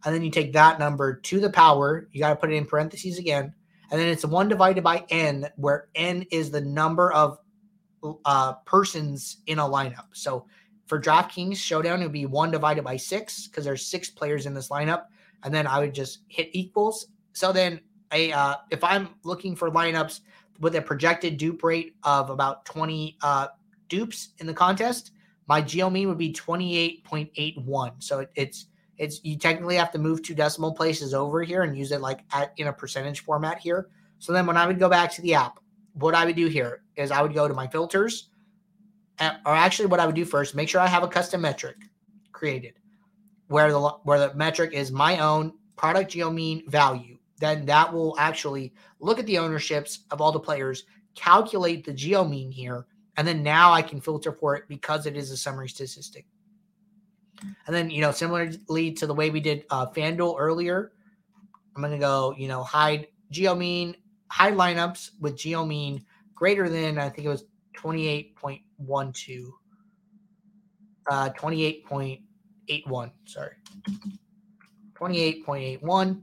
[0.06, 2.08] and then you take that number to the power.
[2.12, 3.54] You got to put it in parentheses again,
[3.92, 7.38] and then it's one divided by n, where n is the number of
[8.26, 10.06] uh, persons in a lineup.
[10.14, 10.46] So
[10.86, 14.54] for DraftKings Showdown, it would be one divided by six because there's six players in
[14.54, 15.04] this lineup,
[15.44, 17.08] and then I would just hit equals.
[17.34, 17.80] So then,
[18.12, 20.22] a uh, if I'm looking for lineups
[20.60, 23.48] with a projected dupe rate of about 20 uh,
[23.88, 25.12] dupes in the contest,
[25.48, 28.04] my geo mean would be 28.81.
[28.04, 28.66] So it, it's
[28.98, 32.22] It's you technically have to move two decimal places over here and use it like
[32.34, 33.90] at, in a percentage format here.
[34.18, 35.60] So then when I would go back to the app,
[35.94, 38.30] what I would do here is I would go to my filters,
[39.20, 41.78] or actually what I would do first, make sure I have a custom metric
[42.32, 42.74] created
[43.48, 47.18] where the where the metric is my own product geo mean value.
[47.40, 50.86] Then that will actually look at the ownerships of all the players,
[51.16, 52.86] calculate the geo mean here,
[53.18, 56.26] and then now I can filter for it because it is a summary statistic.
[57.68, 60.92] And then, you know, similarly to the way we did uh, FanDuel earlier,
[61.76, 63.96] I'm going to go, you know, hide geo mean,
[64.28, 66.06] hide lineups with geo mean
[66.39, 67.43] greater than, I think it was
[67.78, 69.52] 28.12,
[71.12, 73.52] uh, 28.81, sorry,
[74.93, 76.21] 28.81.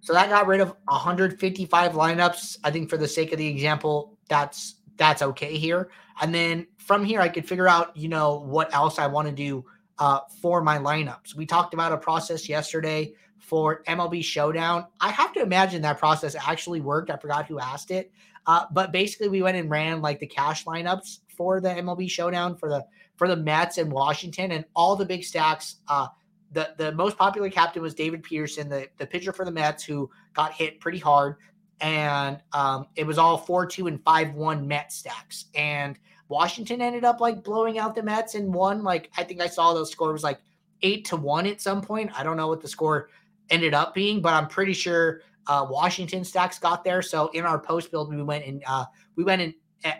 [0.00, 2.58] So that got rid of 155 lineups.
[2.64, 5.90] I think for the sake of the example, that's that's okay here.
[6.20, 9.34] And then from here, I could figure out, you know, what else I want to
[9.34, 9.64] do
[9.98, 11.36] uh, for my lineups.
[11.36, 14.86] We talked about a process yesterday for MLB Showdown.
[15.00, 17.10] I have to imagine that process actually worked.
[17.10, 18.12] I forgot who asked it.
[18.46, 22.56] Uh, but basically, we went and ran like the cash lineups for the MLB Showdown
[22.56, 22.84] for the
[23.16, 25.76] for the Mets and Washington and all the big stacks.
[25.88, 26.08] Uh,
[26.50, 30.10] the the most popular captain was David Peterson, the the pitcher for the Mets, who
[30.34, 31.36] got hit pretty hard
[31.82, 35.46] and um, it was all four two and five one Met stacks.
[35.54, 38.82] And Washington ended up like blowing out the Mets and won.
[38.82, 40.40] Like I think I saw the score was like
[40.82, 42.10] eight to one at some point.
[42.18, 43.10] I don't know what the score
[43.50, 47.02] ended up being, but I'm pretty sure uh, Washington stacks got there.
[47.02, 48.84] So in our post build, we went and uh,
[49.16, 49.54] we went and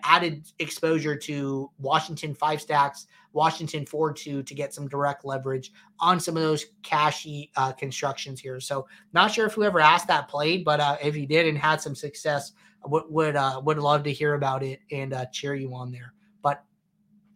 [0.05, 6.20] added exposure to Washington five stacks, Washington four two to get some direct leverage on
[6.20, 8.61] some of those cashy uh, constructions here.
[8.61, 11.81] So not sure if whoever asked that played, but uh, if you did and had
[11.81, 12.52] some success,
[12.85, 16.14] would would uh, would love to hear about it and uh, cheer you on there.
[16.42, 16.62] But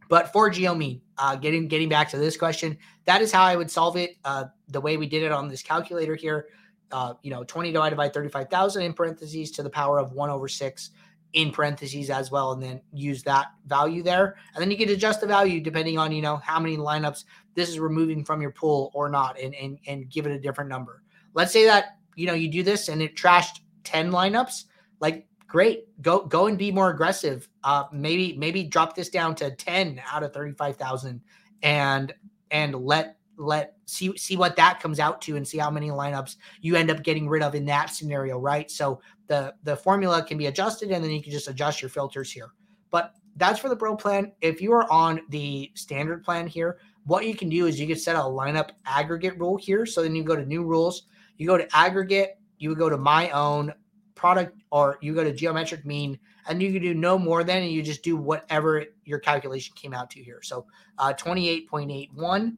[0.08, 3.70] but for Geomean, uh, getting getting back to this question, that is how I would
[3.70, 4.16] solve it.
[4.24, 6.46] Uh, the way we did it on this calculator here,
[6.92, 10.48] uh, you know, 20 divided by 35,000 in parentheses to the power of one over
[10.48, 10.90] six
[11.32, 14.36] in parentheses as well, and then use that value there.
[14.54, 17.68] And then you can adjust the value depending on, you know, how many lineups this
[17.68, 21.02] is removing from your pool or not, and, and, and give it a different number.
[21.34, 24.64] Let's say that, you know, you do this and it trashed 10 lineups.
[25.00, 25.84] Like, great.
[26.00, 27.48] Go, go and be more aggressive.
[27.62, 31.20] Uh, maybe, maybe drop this down to 10 out of 35,000
[31.62, 32.14] and,
[32.50, 36.36] and let let see see what that comes out to and see how many lineups
[36.60, 38.70] you end up getting rid of in that scenario, right?
[38.70, 42.32] So the the formula can be adjusted and then you can just adjust your filters
[42.32, 42.50] here.
[42.90, 44.32] But that's for the pro plan.
[44.40, 47.96] If you are on the standard plan here, what you can do is you can
[47.96, 49.86] set a lineup aggregate rule here.
[49.86, 51.02] So then you go to new rules,
[51.36, 53.72] you go to aggregate, you would go to my own
[54.14, 56.18] product, or you go to geometric mean,
[56.48, 59.92] and you can do no more than, and you just do whatever your calculation came
[59.92, 60.40] out to here.
[60.42, 60.66] So
[60.98, 62.56] uh, 28.81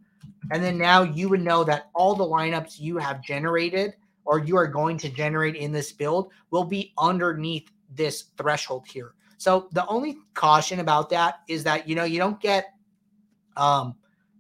[0.50, 4.57] and then now you would know that all the lineups you have generated or you
[4.57, 9.14] are going to generate in this build will be underneath this threshold here.
[9.38, 12.74] So the only caution about that is that you know you don't get
[13.57, 13.94] um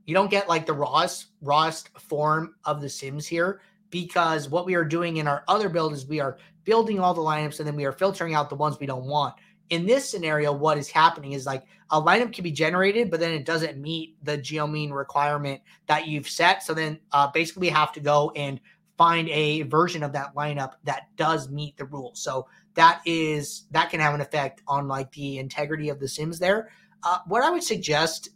[0.04, 3.60] you don't get like the rawest rawest form of the sims here
[3.90, 7.20] because what we are doing in our other build is we are building all the
[7.20, 9.34] lineups and then we are filtering out the ones we don't want
[9.70, 13.32] in this scenario, what is happening is like a lineup can be generated, but then
[13.32, 16.62] it doesn't meet the geomean requirement that you've set.
[16.62, 18.60] So then uh, basically have to go and
[18.96, 22.20] find a version of that lineup that does meet the rules.
[22.20, 26.38] So that is that can have an effect on like the integrity of the sims
[26.38, 26.70] there.
[27.02, 28.30] Uh, what I would suggest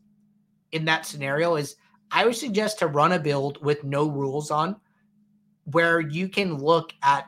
[0.70, 1.76] in that scenario is
[2.10, 4.76] I would suggest to run a build with no rules on
[5.64, 7.26] where you can look at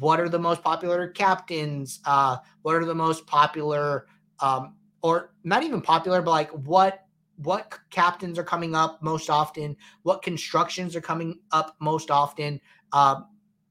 [0.00, 4.06] what are the most popular captains uh what are the most popular
[4.40, 7.04] um or not even popular but like what
[7.36, 9.76] what captains are coming up most often?
[10.02, 12.60] What constructions are coming up most often?
[12.92, 13.26] Um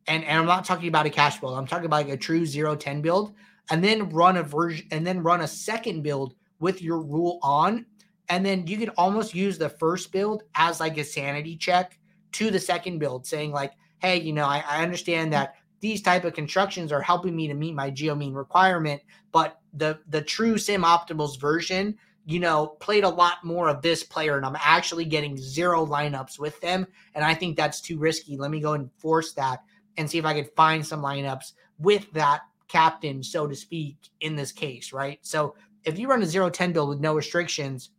[0.08, 1.58] and and i'm not talking about a cash build.
[1.58, 3.34] I'm talking about like a true 0 10 build
[3.70, 7.86] and then run a version and then run a second build with your rule on
[8.30, 11.98] and then you could almost use the first build as like a sanity check
[12.34, 16.24] to the second build saying like hey you know i, I understand that these type
[16.24, 19.02] of constructions are helping me to meet my geomean requirement.
[19.34, 24.02] But the the true sim optimals version, you know, played a lot more of this
[24.02, 26.88] player, and I'm actually getting zero lineups with them.
[27.16, 28.38] And I think that's too risky.
[28.38, 29.60] Let me go and force that
[29.98, 34.38] and see if I could find some lineups with that captain, so to speak, in
[34.38, 35.20] this case, right?
[35.22, 37.90] So if you run a 0-10 build with no restrictions,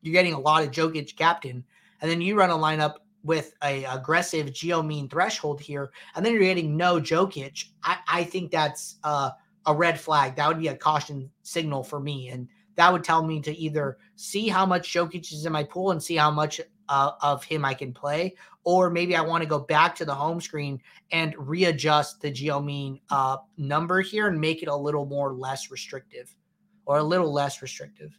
[0.00, 1.62] you're getting a lot of Jokic captain.
[2.00, 6.32] And then you run a lineup with a aggressive geo mean threshold here, and then
[6.32, 9.30] you're getting no Jokic, I, I think that's uh,
[9.66, 10.36] a red flag.
[10.36, 13.98] That would be a caution signal for me, and that would tell me to either
[14.16, 17.64] see how much Jokic is in my pool and see how much uh, of him
[17.64, 20.80] I can play, or maybe I want to go back to the home screen
[21.12, 25.70] and readjust the geo mean uh, number here and make it a little more less
[25.70, 26.34] restrictive,
[26.86, 28.18] or a little less restrictive.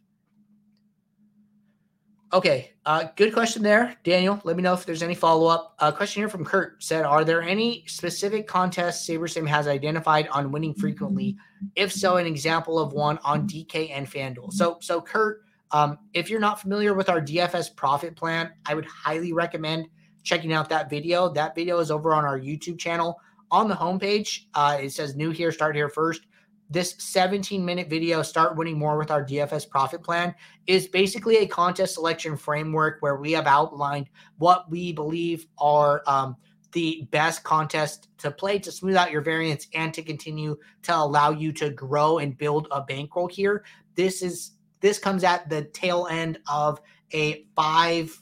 [2.34, 4.42] Okay, uh, good question there, Daniel.
[4.44, 5.76] Let me know if there's any follow up.
[5.78, 10.52] Uh, question here from Kurt said, "Are there any specific contests SaberSim has identified on
[10.52, 11.38] winning frequently?
[11.76, 16.28] If so, an example of one on DK and FanDuel." So, so Kurt, um, if
[16.28, 19.86] you're not familiar with our DFS profit plan, I would highly recommend
[20.24, 21.30] checking out that video.
[21.32, 23.20] That video is over on our YouTube channel.
[23.52, 26.22] On the homepage, uh, it says "New here, start here first
[26.74, 30.34] this 17 minute video, Start Winning More with Our DFS Profit Plan,
[30.66, 34.10] is basically a contest selection framework where we have outlined
[34.40, 36.36] what we believe are um,
[36.72, 41.30] the best contest to play to smooth out your variance and to continue to allow
[41.30, 43.64] you to grow and build a bankroll here.
[43.96, 46.82] This is this comes at the tail end of
[47.14, 48.20] a five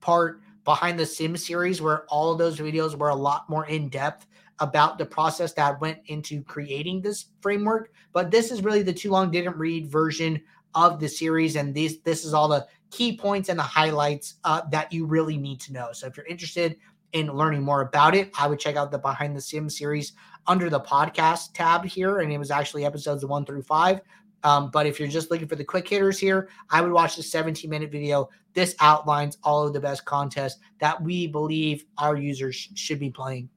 [0.00, 4.26] part behind the sim series where all those videos were a lot more in depth
[4.60, 7.92] about the process that went into creating this framework.
[8.12, 10.40] But this is really the too long didn't read version
[10.74, 14.62] of the series, and this this is all the key points and the highlights uh,
[14.70, 15.90] that you really need to know.
[15.92, 16.76] So if you're interested
[17.12, 20.12] in learning more about it, I would check out the Behind the Sim series
[20.46, 24.00] under the podcast tab here, and it was actually episodes one through five.
[24.42, 27.22] Um, but if you're just looking for the quick hitters here, I would watch the
[27.22, 28.30] 17 minute video.
[28.54, 33.50] This outlines all of the best contests that we believe our users should be playing.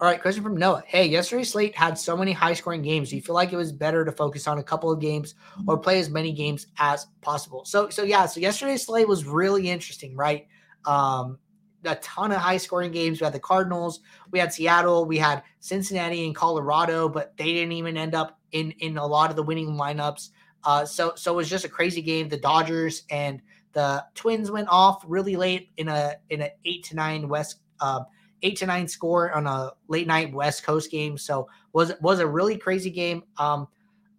[0.00, 0.82] All right, question from Noah.
[0.86, 3.10] Hey, yesterday's slate had so many high scoring games.
[3.10, 5.34] Do you feel like it was better to focus on a couple of games
[5.66, 7.66] or play as many games as possible?
[7.66, 10.46] So, so yeah, so yesterday's slate was really interesting, right?
[10.86, 11.38] Um,
[11.84, 13.20] a ton of high scoring games.
[13.20, 17.72] We had the Cardinals, we had Seattle, we had Cincinnati and Colorado, but they didn't
[17.72, 20.30] even end up in in a lot of the winning lineups.
[20.64, 22.30] Uh, so so it was just a crazy game.
[22.30, 23.42] The Dodgers and
[23.74, 27.60] the Twins went off really late in a in an eight to nine West.
[27.80, 28.00] Uh,
[28.42, 31.18] eight to nine score on a late night West Coast game.
[31.18, 33.22] So was was a really crazy game.
[33.38, 33.68] Um,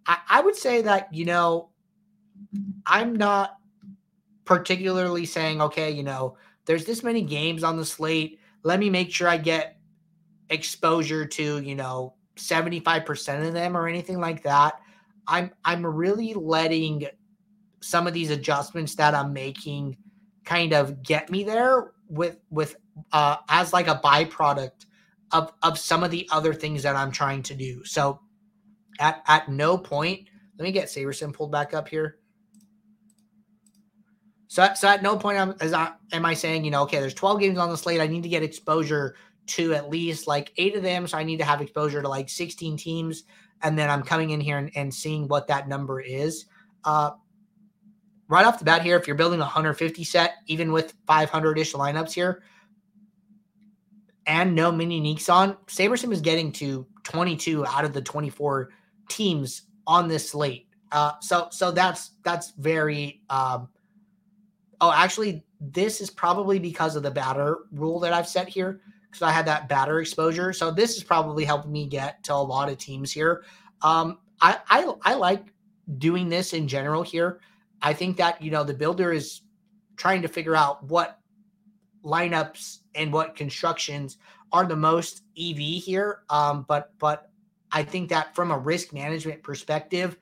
[0.06, 1.70] I, I would say that you know,
[2.86, 3.56] I'm not
[4.44, 8.38] particularly saying okay, you know, there's this many games on the slate.
[8.62, 9.76] Let me make sure I get
[10.50, 14.74] exposure to you know 75% of them or anything like that.
[15.26, 17.06] I'm I'm really letting
[17.80, 19.96] some of these adjustments that I'm making
[20.44, 22.76] kind of get me there with with
[23.12, 24.86] uh, as like a byproduct
[25.32, 27.84] of of some of the other things that I'm trying to do.
[27.84, 28.20] So
[28.98, 30.28] at at no point,
[30.58, 32.18] let me get SaberSim pulled back up here.
[34.52, 37.14] So, so at no point am, is I, am I saying, you know, okay, there's
[37.14, 38.02] 12 games on the slate.
[38.02, 41.06] I need to get exposure to at least like eight of them.
[41.06, 43.24] So I need to have exposure to like 16 teams.
[43.62, 46.44] And then I'm coming in here and, and seeing what that number is.
[46.84, 47.12] Uh,
[48.28, 51.72] right off the bat here, if you're building a 150 set, even with 500 ish
[51.72, 52.42] lineups here,
[54.26, 58.70] and no mini uniques on, SaberSim is getting to 22 out of the 24
[59.08, 60.68] teams on this slate.
[60.92, 63.68] Uh, so so that's that's very um,
[64.80, 69.22] oh actually this is probably because of the batter rule that I've set here because
[69.22, 70.52] I had that batter exposure.
[70.52, 73.44] So this is probably helping me get to a lot of teams here.
[73.82, 75.52] Um, I, I I like
[75.98, 77.40] doing this in general here.
[77.80, 79.42] I think that you know the builder is
[79.96, 81.20] trying to figure out what
[82.04, 84.18] lineups and what constructions
[84.52, 86.22] are the most EV here.
[86.28, 87.30] Um, but but
[87.70, 90.18] I think that from a risk management perspective,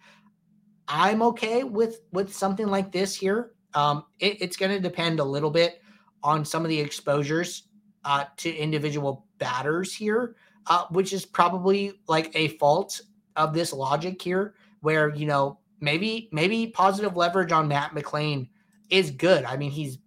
[0.89, 3.53] I'm okay with with something like this here.
[3.75, 5.83] Um, it, it's going to depend a little bit
[6.23, 7.69] on some of the exposures
[8.05, 13.01] uh, to individual batters here, uh, which is probably like a fault
[13.37, 18.49] of this logic here, where you know maybe maybe positive leverage on Matt McLain
[18.91, 19.45] is good.
[19.45, 19.99] I mean, he's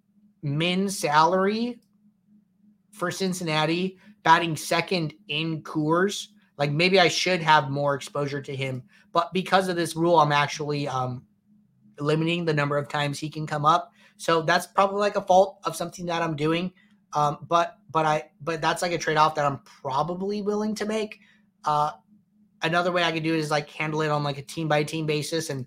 [0.44, 1.80] min salary
[2.92, 6.28] for Cincinnati, batting second in Coors.
[6.58, 10.32] Like maybe I should have more exposure to him, but because of this rule, I'm
[10.32, 11.26] actually um,
[12.00, 13.92] limiting the number of times he can come up.
[14.18, 16.72] So that's probably like a fault of something that I'm doing.
[17.14, 20.86] Um, but but I but that's like a trade off that I'm probably willing to
[20.86, 21.20] make.
[21.66, 21.92] Uh,
[22.62, 24.84] another way I could do it is like handle it on like a team by
[24.84, 25.66] team basis and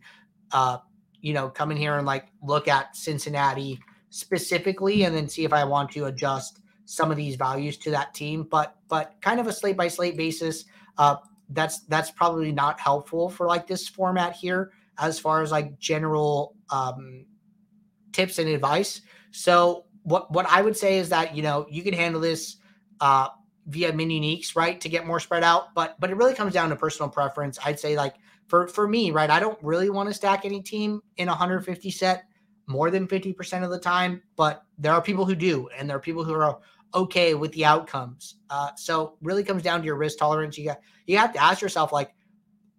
[0.52, 0.78] uh,
[1.20, 3.78] you know come in here and like look at Cincinnati
[4.10, 8.14] specifically and then see if I want to adjust some of these values to that
[8.14, 8.44] team.
[8.44, 10.64] But but kind of a slate by slate basis.
[10.98, 11.16] Uh,
[11.50, 16.54] that's that's probably not helpful for like this format here as far as like general
[16.70, 17.24] um,
[18.12, 19.02] tips and advice.
[19.30, 22.56] So what what I would say is that you know you can handle this
[23.00, 23.28] uh,
[23.66, 25.74] via mini uniques, right, to get more spread out.
[25.74, 27.58] But but it really comes down to personal preference.
[27.64, 28.14] I'd say like
[28.48, 31.90] for for me, right, I don't really want to stack any team in a 150
[31.90, 32.24] set
[32.66, 36.00] more than 50% of the time, but there are people who do, and there are
[36.00, 36.58] people who are
[36.94, 38.36] okay with the outcomes.
[38.50, 40.58] Uh, so really comes down to your risk tolerance.
[40.58, 42.14] You got you have to ask yourself, like,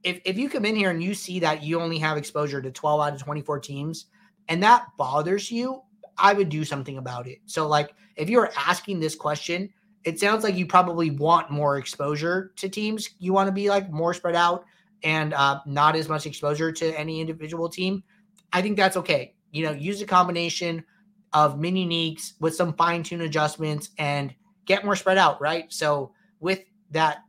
[0.04, 2.72] if, if you come in here and you see that you only have exposure to
[2.72, 4.08] 12 out of 24 teams
[4.48, 5.82] and that bothers you,
[6.18, 7.40] I would do something about it.
[7.46, 9.70] So, like, if you're asking this question,
[10.04, 13.10] it sounds like you probably want more exposure to teams.
[13.20, 14.66] You want to be like more spread out
[15.04, 18.04] and uh, not as much exposure to any individual team.
[18.54, 19.36] I think that's okay.
[19.58, 20.84] You know, use a combination
[21.34, 24.34] of mini uniques with some fine tune adjustments and
[24.66, 25.72] get more spread out, right?
[25.74, 27.20] So, with that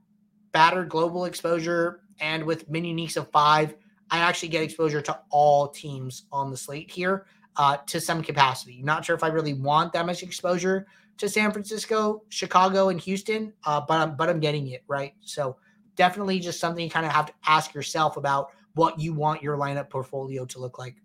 [0.52, 3.74] battered global exposure and with mini uniques of five,
[4.10, 7.26] I actually get exposure to all teams on the slate here
[7.56, 8.80] uh, to some capacity.
[8.82, 10.86] Not sure if I really want that much exposure
[11.18, 15.14] to San Francisco, Chicago, and Houston, uh, but I'm but I'm getting it right.
[15.20, 15.56] So
[15.96, 19.56] definitely just something you kind of have to ask yourself about what you want your
[19.56, 20.96] lineup portfolio to look like.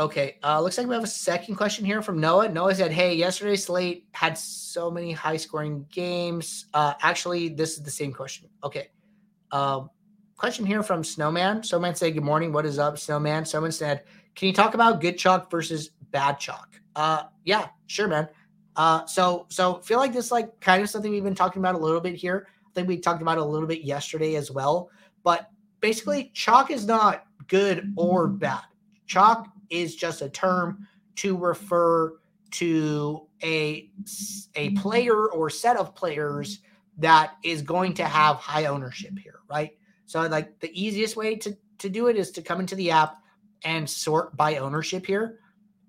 [0.00, 2.48] Okay, uh, looks like we have a second question here from Noah.
[2.48, 6.64] Noah said, "Hey, yesterday's slate had so many high-scoring games.
[6.72, 8.48] Uh, actually, this is the same question.
[8.64, 8.88] Okay,
[9.52, 9.90] um,
[10.38, 11.62] question here from Snowman.
[11.62, 12.50] Snowman said, "Good morning.
[12.50, 16.80] What is up, Snowman?" Someone said, "Can you talk about good chalk versus bad chalk?"
[16.96, 18.26] Uh, yeah, sure, man.
[18.76, 21.78] Uh, so so feel like this like kind of something we've been talking about a
[21.78, 22.46] little bit here.
[22.66, 24.88] I think we talked about a little bit yesterday as well.
[25.24, 28.62] But basically, chalk is not good or bad.
[29.06, 32.18] Chalk is just a term to refer
[32.50, 33.90] to a
[34.56, 36.60] a player or set of players
[36.98, 39.76] that is going to have high ownership here, right?
[40.06, 43.22] So like the easiest way to to do it is to come into the app
[43.64, 45.38] and sort by ownership here.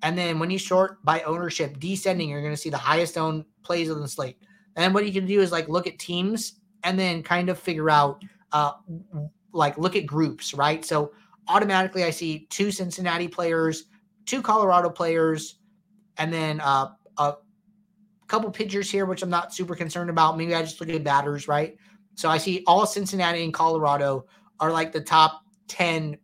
[0.03, 3.45] And then when you sort by ownership descending, you're going to see the highest owned
[3.63, 4.38] plays on the slate.
[4.75, 7.89] And what you can do is like look at teams and then kind of figure
[7.89, 8.73] out uh
[9.53, 10.84] like look at groups, right?
[10.86, 11.11] So
[11.47, 13.85] automatically I see two Cincinnati players,
[14.25, 15.59] two Colorado players,
[16.17, 17.35] and then uh, a
[18.27, 20.37] couple pitchers here, which I'm not super concerned about.
[20.37, 21.75] Maybe I just look at batters, right?
[22.15, 24.25] So I see all Cincinnati and Colorado
[24.59, 26.17] are like the top 10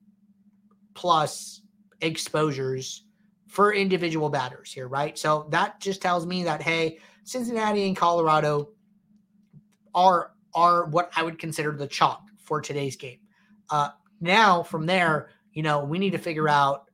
[0.93, 1.61] plus
[2.01, 3.03] exposures
[3.47, 5.17] for individual batters here, right?
[5.17, 8.69] So that just tells me that hey, Cincinnati and Colorado
[9.95, 13.19] are are what I would consider the chalk for today's game.
[13.69, 13.89] Uh,
[14.19, 16.89] now from there, you know, we need to figure out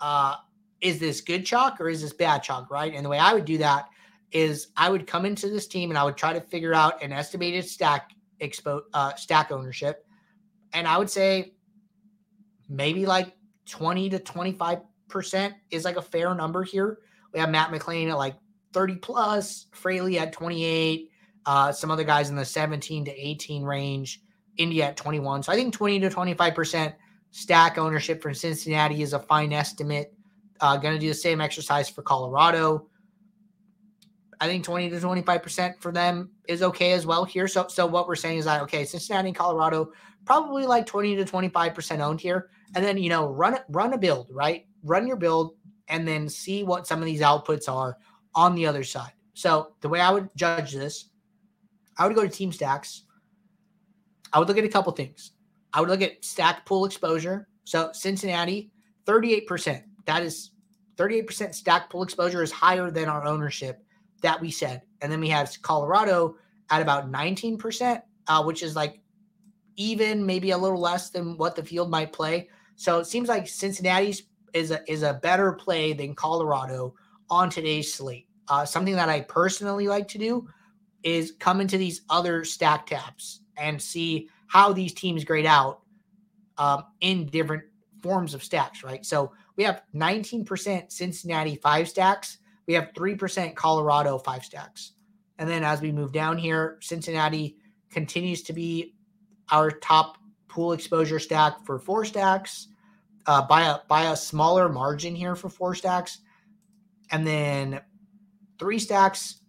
[0.00, 0.36] uh,
[0.80, 2.92] is this good chalk or is this bad chalk, right?
[2.94, 3.86] And the way I would do that
[4.32, 7.12] is I would come into this team and I would try to figure out an
[7.12, 8.10] estimated stack
[8.40, 10.04] expo uh, stack ownership,
[10.72, 11.54] and I would say
[12.68, 13.36] maybe like
[13.68, 16.98] twenty to twenty five percent is like a fair number here.
[17.32, 18.34] We have Matt McLain at like
[18.72, 21.10] thirty plus, Fraley at twenty eight,
[21.46, 24.22] uh, some other guys in the seventeen to eighteen range.
[24.56, 25.42] India at 21.
[25.42, 26.94] So I think 20 to 25%
[27.30, 30.14] stack ownership for Cincinnati is a fine estimate.
[30.60, 32.88] Uh, going to do the same exercise for Colorado.
[34.40, 37.48] I think 20 to 25% for them is okay as well here.
[37.48, 39.92] So, so what we're saying is that, okay, Cincinnati and Colorado,
[40.24, 42.50] probably like 20 to 25% owned here.
[42.74, 44.66] And then, you know, run, run a build, right?
[44.82, 45.54] Run your build
[45.88, 47.98] and then see what some of these outputs are
[48.34, 49.12] on the other side.
[49.34, 51.10] So the way I would judge this,
[51.96, 53.04] I would go to team stacks
[54.32, 55.32] I would look at a couple things.
[55.72, 57.48] I would look at stack pool exposure.
[57.64, 58.70] So Cincinnati,
[59.06, 59.82] 38%.
[60.06, 60.50] That is
[60.96, 63.82] 38% stack pool exposure is higher than our ownership
[64.22, 64.82] that we said.
[65.00, 66.36] And then we have Colorado
[66.70, 69.00] at about 19%, uh, which is like
[69.76, 72.48] even maybe a little less than what the field might play.
[72.76, 76.94] So it seems like Cincinnati's is a is a better play than Colorado
[77.30, 78.28] on today's slate.
[78.48, 80.46] Uh, something that I personally like to do
[81.02, 85.80] is come into these other stack tabs and see how these teams grade out
[86.58, 87.64] um, in different
[88.02, 89.04] forms of stacks, right?
[89.04, 92.38] So we have 19% Cincinnati five stacks.
[92.66, 94.92] We have 3% Colorado five stacks.
[95.38, 97.56] And then as we move down here, Cincinnati
[97.90, 98.94] continues to be
[99.50, 102.68] our top pool exposure stack for four stacks
[103.26, 106.18] uh, by a by a smaller margin here for four stacks,
[107.10, 107.80] and then
[108.58, 109.40] three stacks,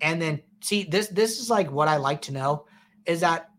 [0.00, 2.66] and then see this this is like what I like to know
[3.08, 3.50] is that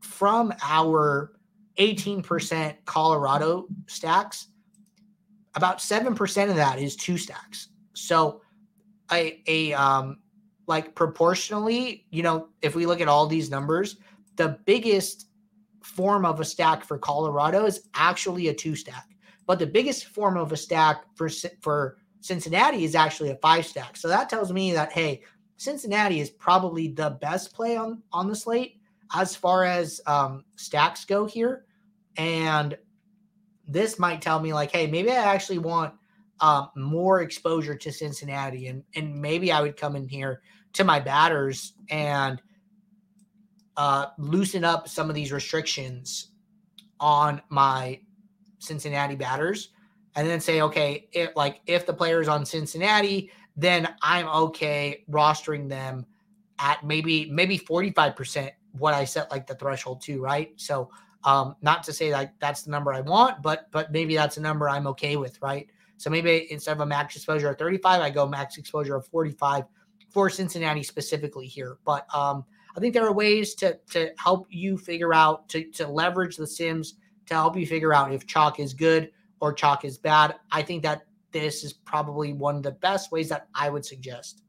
[0.00, 1.32] from our
[1.78, 4.48] 18% Colorado stacks,
[5.54, 7.68] about 7% of that is two stacks.
[7.94, 8.42] So
[9.10, 10.18] a, a um
[10.66, 13.96] like proportionally, you know, if we look at all these numbers,
[14.36, 15.26] the biggest
[15.82, 19.08] form of a stack for Colorado is actually a two stack.
[19.46, 21.28] But the biggest form of a stack for
[21.60, 23.96] for Cincinnati is actually a five stack.
[23.96, 25.22] So that tells me that hey,
[25.62, 28.80] Cincinnati is probably the best play on on the slate
[29.14, 31.66] as far as um, stacks go here.
[32.16, 32.76] And
[33.68, 35.94] this might tell me like, hey, maybe I actually want
[36.40, 40.42] um, more exposure to Cincinnati, and and maybe I would come in here
[40.72, 42.42] to my batters and
[43.76, 46.32] uh, loosen up some of these restrictions
[46.98, 48.00] on my
[48.58, 49.68] Cincinnati batters,
[50.16, 55.68] and then say, okay, if like if the player's on Cincinnati, then I'm okay rostering
[55.68, 56.06] them
[56.58, 60.52] at maybe maybe 45% what I set like the threshold to, right?
[60.56, 60.90] So
[61.24, 64.40] um, not to say like that's the number I want, but but maybe that's a
[64.40, 65.68] number I'm okay with, right?
[65.98, 69.64] So maybe instead of a max exposure of 35, I go max exposure of 45
[70.10, 71.78] for Cincinnati specifically here.
[71.84, 72.44] But um,
[72.76, 76.46] I think there are ways to to help you figure out to to leverage the
[76.46, 76.94] sims
[77.26, 80.36] to help you figure out if chalk is good or chalk is bad.
[80.50, 81.02] I think that
[81.32, 84.42] this is probably one of the best ways that I would suggest.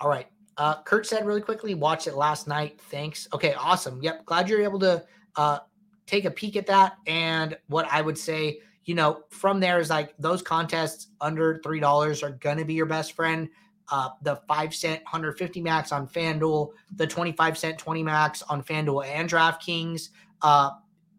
[0.00, 0.26] All right.
[0.58, 2.80] Uh, Kurt said really quickly, watched it last night.
[2.90, 3.28] Thanks.
[3.32, 4.02] Okay, awesome.
[4.02, 4.24] Yep.
[4.24, 5.04] Glad you're able to
[5.36, 5.58] uh,
[6.06, 6.96] take a peek at that.
[7.06, 12.22] And what I would say, you know, from there is like those contests under $3
[12.22, 13.48] are going to be your best friend.
[13.90, 19.06] Uh, the five cent 150 max on FanDuel, the 25 cent 20 max on FanDuel
[19.06, 20.08] and DraftKings.
[20.42, 20.70] Uh,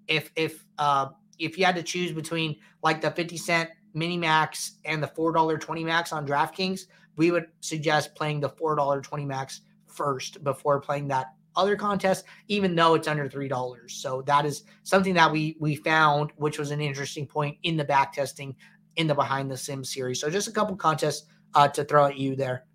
[0.07, 1.07] if, if, uh,
[1.39, 5.59] if you had to choose between like the 50 cent mini max and the $4
[5.59, 6.81] 20 max on DraftKings,
[7.15, 11.27] we would suggest playing the $4.20 max first before playing that
[11.57, 13.95] other contest, even though it's under three dollars.
[13.95, 17.83] So that is something that we we found, which was an interesting point in the
[17.83, 18.55] back testing
[18.95, 20.21] in the behind the sim series.
[20.21, 21.25] So just a couple contests
[21.55, 22.65] uh, to throw at you there.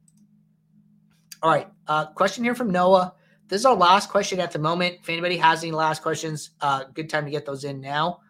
[1.43, 3.15] All right, uh, question here from Noah.
[3.49, 4.99] This is our last question at the moment.
[5.03, 8.21] If anybody has any last questions, uh, good time to get those in now.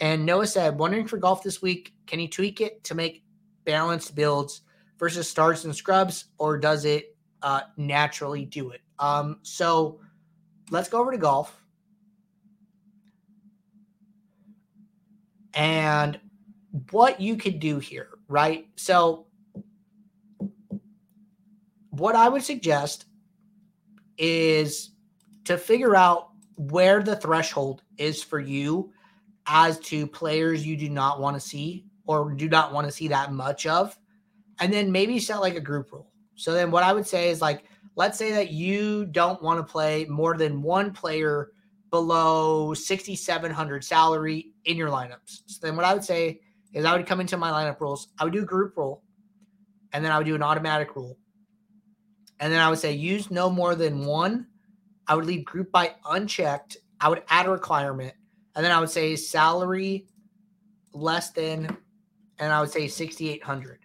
[0.00, 3.24] And Noah said, wondering for golf this week, can you tweak it to make
[3.64, 4.62] balanced builds
[4.98, 8.80] versus starts and scrubs, or does it uh, naturally do it?
[8.98, 10.00] Um, so
[10.70, 11.64] let's go over to golf.
[15.54, 16.20] And
[16.90, 18.68] what you could do here, right?
[18.76, 19.26] So,
[21.90, 23.06] what I would suggest
[24.16, 24.90] is
[25.44, 28.92] to figure out where the threshold is for you
[29.48, 33.08] as to players you do not want to see or do not want to see
[33.08, 33.98] that much of
[34.60, 36.12] and then maybe set like a group rule.
[36.34, 37.64] So then what I would say is like,
[37.96, 41.50] let's say that you don't want to play more than one player
[41.90, 45.42] below 6,700 salary in your lineups.
[45.46, 46.40] So then what I would say
[46.72, 48.08] is I would come into my lineup rules.
[48.18, 49.02] I would do a group rule
[49.92, 51.18] and then I would do an automatic rule.
[52.40, 54.46] And then I would say use no more than one.
[55.06, 56.76] I would leave group by unchecked.
[57.00, 58.14] I would add a requirement.
[58.58, 60.08] And then I would say salary
[60.92, 61.76] less than,
[62.40, 63.78] and I would say 6,800.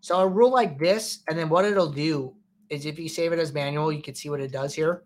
[0.00, 2.34] So a rule like this, and then what it'll do
[2.70, 5.02] is if you save it as manual, you can see what it does here.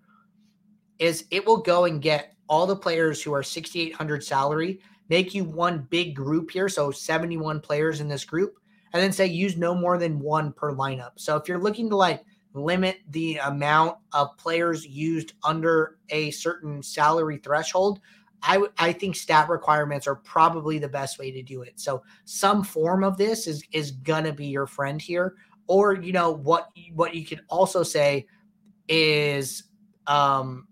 [1.01, 5.43] Is it will go and get all the players who are 6,800 salary, make you
[5.43, 6.69] one big group here.
[6.69, 8.55] So 71 players in this group,
[8.93, 11.15] and then say use no more than one per lineup.
[11.17, 16.85] So if you're looking to like limit the amount of players used under a certain
[16.85, 17.99] salary threshold,
[18.43, 21.79] I I think stat requirements are probably the best way to do it.
[21.81, 25.35] So some form of this is is gonna be your friend here.
[25.67, 28.27] Or you know what what you can also say
[28.89, 29.65] is
[30.07, 30.67] um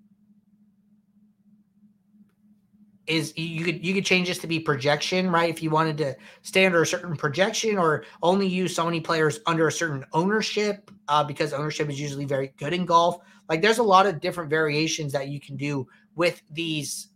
[3.07, 5.49] is you could you could change this to be projection, right?
[5.49, 9.39] If you wanted to stay under a certain projection or only use so many players
[9.47, 13.19] under a certain ownership, uh, because ownership is usually very good in golf.
[13.49, 15.87] Like there's a lot of different variations that you can do
[16.17, 17.09] with these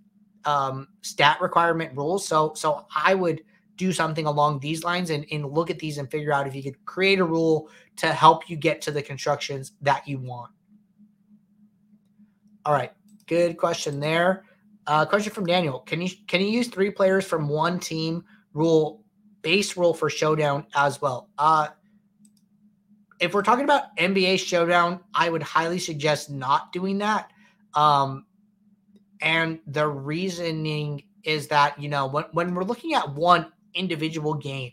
[0.45, 2.27] um, stat requirement rules.
[2.27, 3.43] So so I would
[3.77, 6.63] do something along these lines and, and look at these and figure out if you
[6.63, 10.51] could create a rule to help you get to the constructions that you want.
[12.67, 12.93] All right,
[13.27, 14.45] good question there.
[14.87, 19.03] Uh, question from Daniel: Can you can you use three players from one team rule
[19.43, 21.31] base rule for showdown as well?
[21.39, 21.69] Uh,
[23.21, 27.31] if we're talking about NBA showdown, I would highly suggest not doing that.
[27.75, 28.27] Um,
[29.21, 34.73] and the reasoning is that, you know, when, when we're looking at one individual game,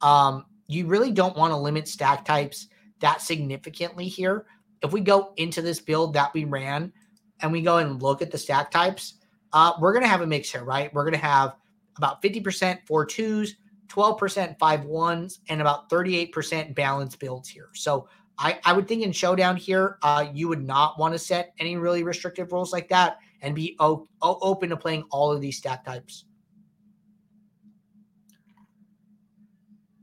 [0.00, 2.68] um, you really don't want to limit stack types
[3.00, 4.46] that significantly here.
[4.82, 6.92] If we go into this build that we ran
[7.40, 9.14] and we go and look at the stack types,
[9.52, 10.92] uh, we're going to have a mix here, right?
[10.94, 11.56] We're going to have
[11.96, 13.56] about 50% four twos,
[13.88, 17.68] 12% five ones, and about 38% balance builds here.
[17.74, 21.52] So I, I would think in showdown here, uh, you would not want to set
[21.58, 25.58] any really restrictive rules like that and be o- open to playing all of these
[25.58, 26.24] stack types.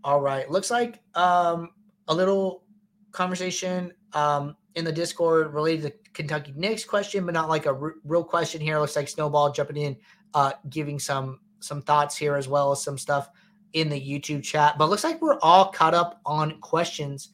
[0.03, 0.49] All right.
[0.49, 1.69] Looks like um,
[2.07, 2.63] a little
[3.11, 7.95] conversation um, in the Discord related to Kentucky Knicks question, but not like a r-
[8.05, 8.79] real question here.
[8.79, 9.97] Looks like Snowball jumping in,
[10.33, 13.29] uh, giving some some thoughts here as well as some stuff
[13.73, 14.77] in the YouTube chat.
[14.77, 17.29] But looks like we're all caught up on questions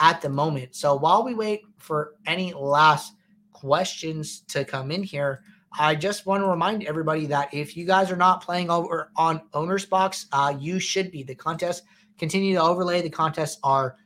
[0.00, 0.74] at the moment.
[0.74, 3.14] So while we wait for any last
[3.60, 5.42] questions to come in here,
[5.78, 9.42] I just want to remind everybody that if you guys are not playing over on
[9.52, 11.22] OwnersBox, uh, you should be.
[11.22, 11.84] The contest
[12.18, 13.02] continue to overlay.
[13.02, 13.96] The contests are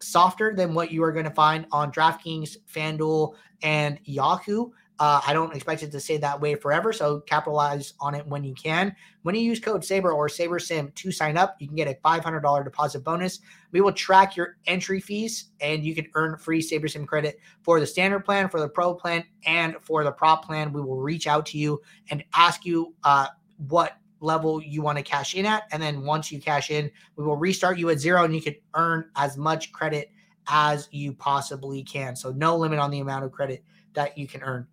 [0.00, 4.70] softer than what you are going to find on DraftKings, FanDuel, and Yahoo.
[4.98, 8.44] Uh, I don't expect it to stay that way forever, so capitalize on it when
[8.44, 8.96] you can.
[9.22, 12.64] When you use code SABER or SABERSIM to sign up, you can get a $500
[12.64, 13.40] deposit bonus.
[13.72, 17.86] We will track your entry fees, and you can earn free SaberSim credit for the
[17.86, 20.72] standard plan, for the pro plan, and for the prop plan.
[20.72, 23.28] We will reach out to you and ask you uh,
[23.68, 25.64] what level you want to cash in at.
[25.72, 28.56] And then once you cash in, we will restart you at zero and you can
[28.74, 30.10] earn as much credit
[30.48, 32.16] as you possibly can.
[32.16, 34.66] So no limit on the amount of credit that you can earn.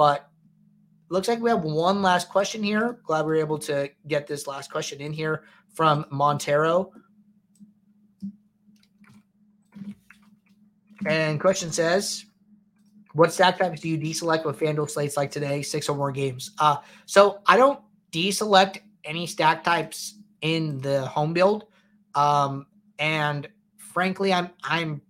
[0.00, 0.30] But
[1.10, 3.00] looks like we have one last question here.
[3.04, 5.44] Glad we are able to get this last question in here
[5.74, 6.90] from Montero.
[11.06, 12.24] And question says,
[13.12, 16.52] what stack types do you deselect with FanDuel slates like today, six or more games?
[16.58, 17.78] Uh, so I don't
[18.10, 21.66] deselect any stack types in the home build.
[22.14, 23.46] Um, and
[23.76, 25.02] frankly, I'm I'm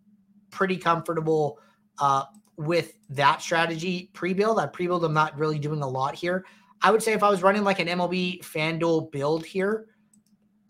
[0.51, 1.61] pretty comfortable
[2.01, 2.25] uh,
[2.61, 4.59] with that strategy pre-build.
[4.59, 6.45] I pre-build, I'm not really doing a lot here.
[6.83, 9.87] I would say if I was running like an MLB FanDuel build here,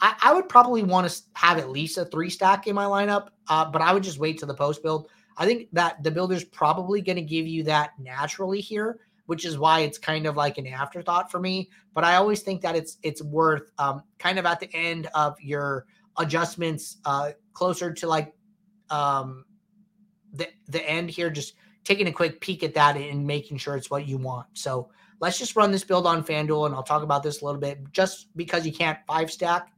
[0.00, 3.28] I, I would probably want to have at least a three stack in my lineup.
[3.48, 5.08] Uh, but I would just wait to the post build.
[5.36, 9.56] I think that the builder's probably going to give you that naturally here which is
[9.56, 11.70] why it's kind of like an afterthought for me.
[11.94, 15.40] But I always think that it's it's worth um, kind of at the end of
[15.40, 15.86] your
[16.18, 18.34] adjustments, uh, closer to like
[18.90, 19.44] um,
[20.32, 21.54] the the end here, just
[21.90, 24.46] taking a quick peek at that and making sure it's what you want.
[24.52, 27.60] So let's just run this build on FanDuel, and I'll talk about this a little
[27.60, 29.72] bit, just because you can't five stack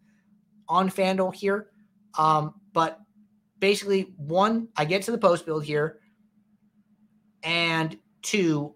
[0.68, 1.70] on FanDuel here.
[2.18, 3.00] Um, but
[3.60, 6.00] basically, one, I get to the post build here,
[7.42, 8.74] and two,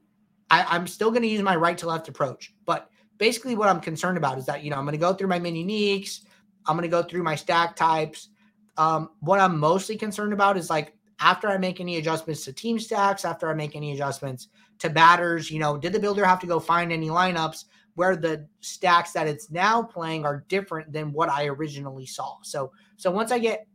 [0.50, 2.54] I, am still going to use my right to left approach.
[2.64, 5.28] But basically, what I'm concerned about is that, you know, I'm going to go through
[5.28, 6.20] my mini uniques,
[6.64, 8.30] I'm going to go through my stack types.
[8.78, 12.78] Um, what I'm mostly concerned about is like after I make any adjustments to team
[12.78, 14.48] stacks, after I make any adjustments
[14.78, 17.64] to batters, you know, did the builder have to go find any lineups
[17.94, 22.36] where the stacks that it's now playing are different than what I originally saw?
[22.42, 23.66] So, so once I get,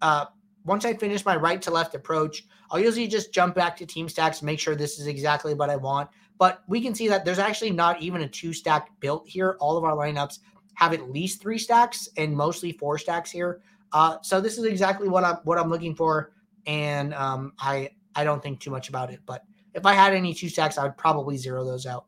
[0.00, 0.26] uh,
[0.64, 4.08] once I finish my right to left approach, I'll usually just jump back to team
[4.08, 6.08] stacks, make sure this is exactly what I want.
[6.38, 9.56] But we can see that there's actually not even a two stack built here.
[9.60, 10.38] All of our lineups
[10.74, 13.60] have at least three stacks and mostly four stacks here.
[13.92, 16.32] Uh, so this is exactly what I'm what I'm looking for,
[16.68, 19.20] and um, I I don't think too much about it.
[19.26, 19.42] But
[19.74, 22.04] if I had any two stacks, I would probably zero those out.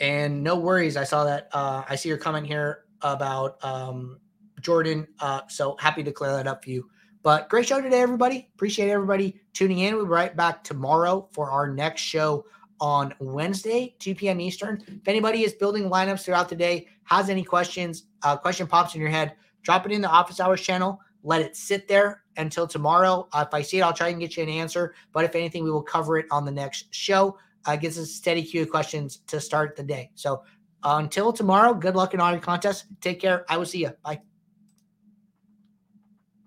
[0.00, 1.48] And no worries, I saw that.
[1.52, 4.18] Uh, I see your comment here about um,
[4.60, 5.06] Jordan.
[5.20, 6.88] Uh, so happy to clear that up for you.
[7.22, 8.48] But great show today, everybody.
[8.54, 9.94] Appreciate everybody tuning in.
[9.96, 12.44] We'll be right back tomorrow for our next show
[12.80, 14.40] on Wednesday, 2 p.m.
[14.40, 14.82] Eastern.
[14.86, 19.00] If anybody is building lineups throughout the day, has any questions, uh, question pops in
[19.00, 21.00] your head, drop it in the office hours channel.
[21.26, 23.28] Let it sit there until tomorrow.
[23.32, 24.94] Uh, if I see it, I'll try and get you an answer.
[25.12, 27.36] But if anything, we will cover it on the next show.
[27.64, 30.12] Uh, gets us a steady queue of questions to start the day.
[30.14, 30.44] So
[30.84, 32.84] uh, until tomorrow, good luck in all your contests.
[33.00, 33.44] Take care.
[33.48, 33.90] I will see you.
[34.04, 34.20] Bye.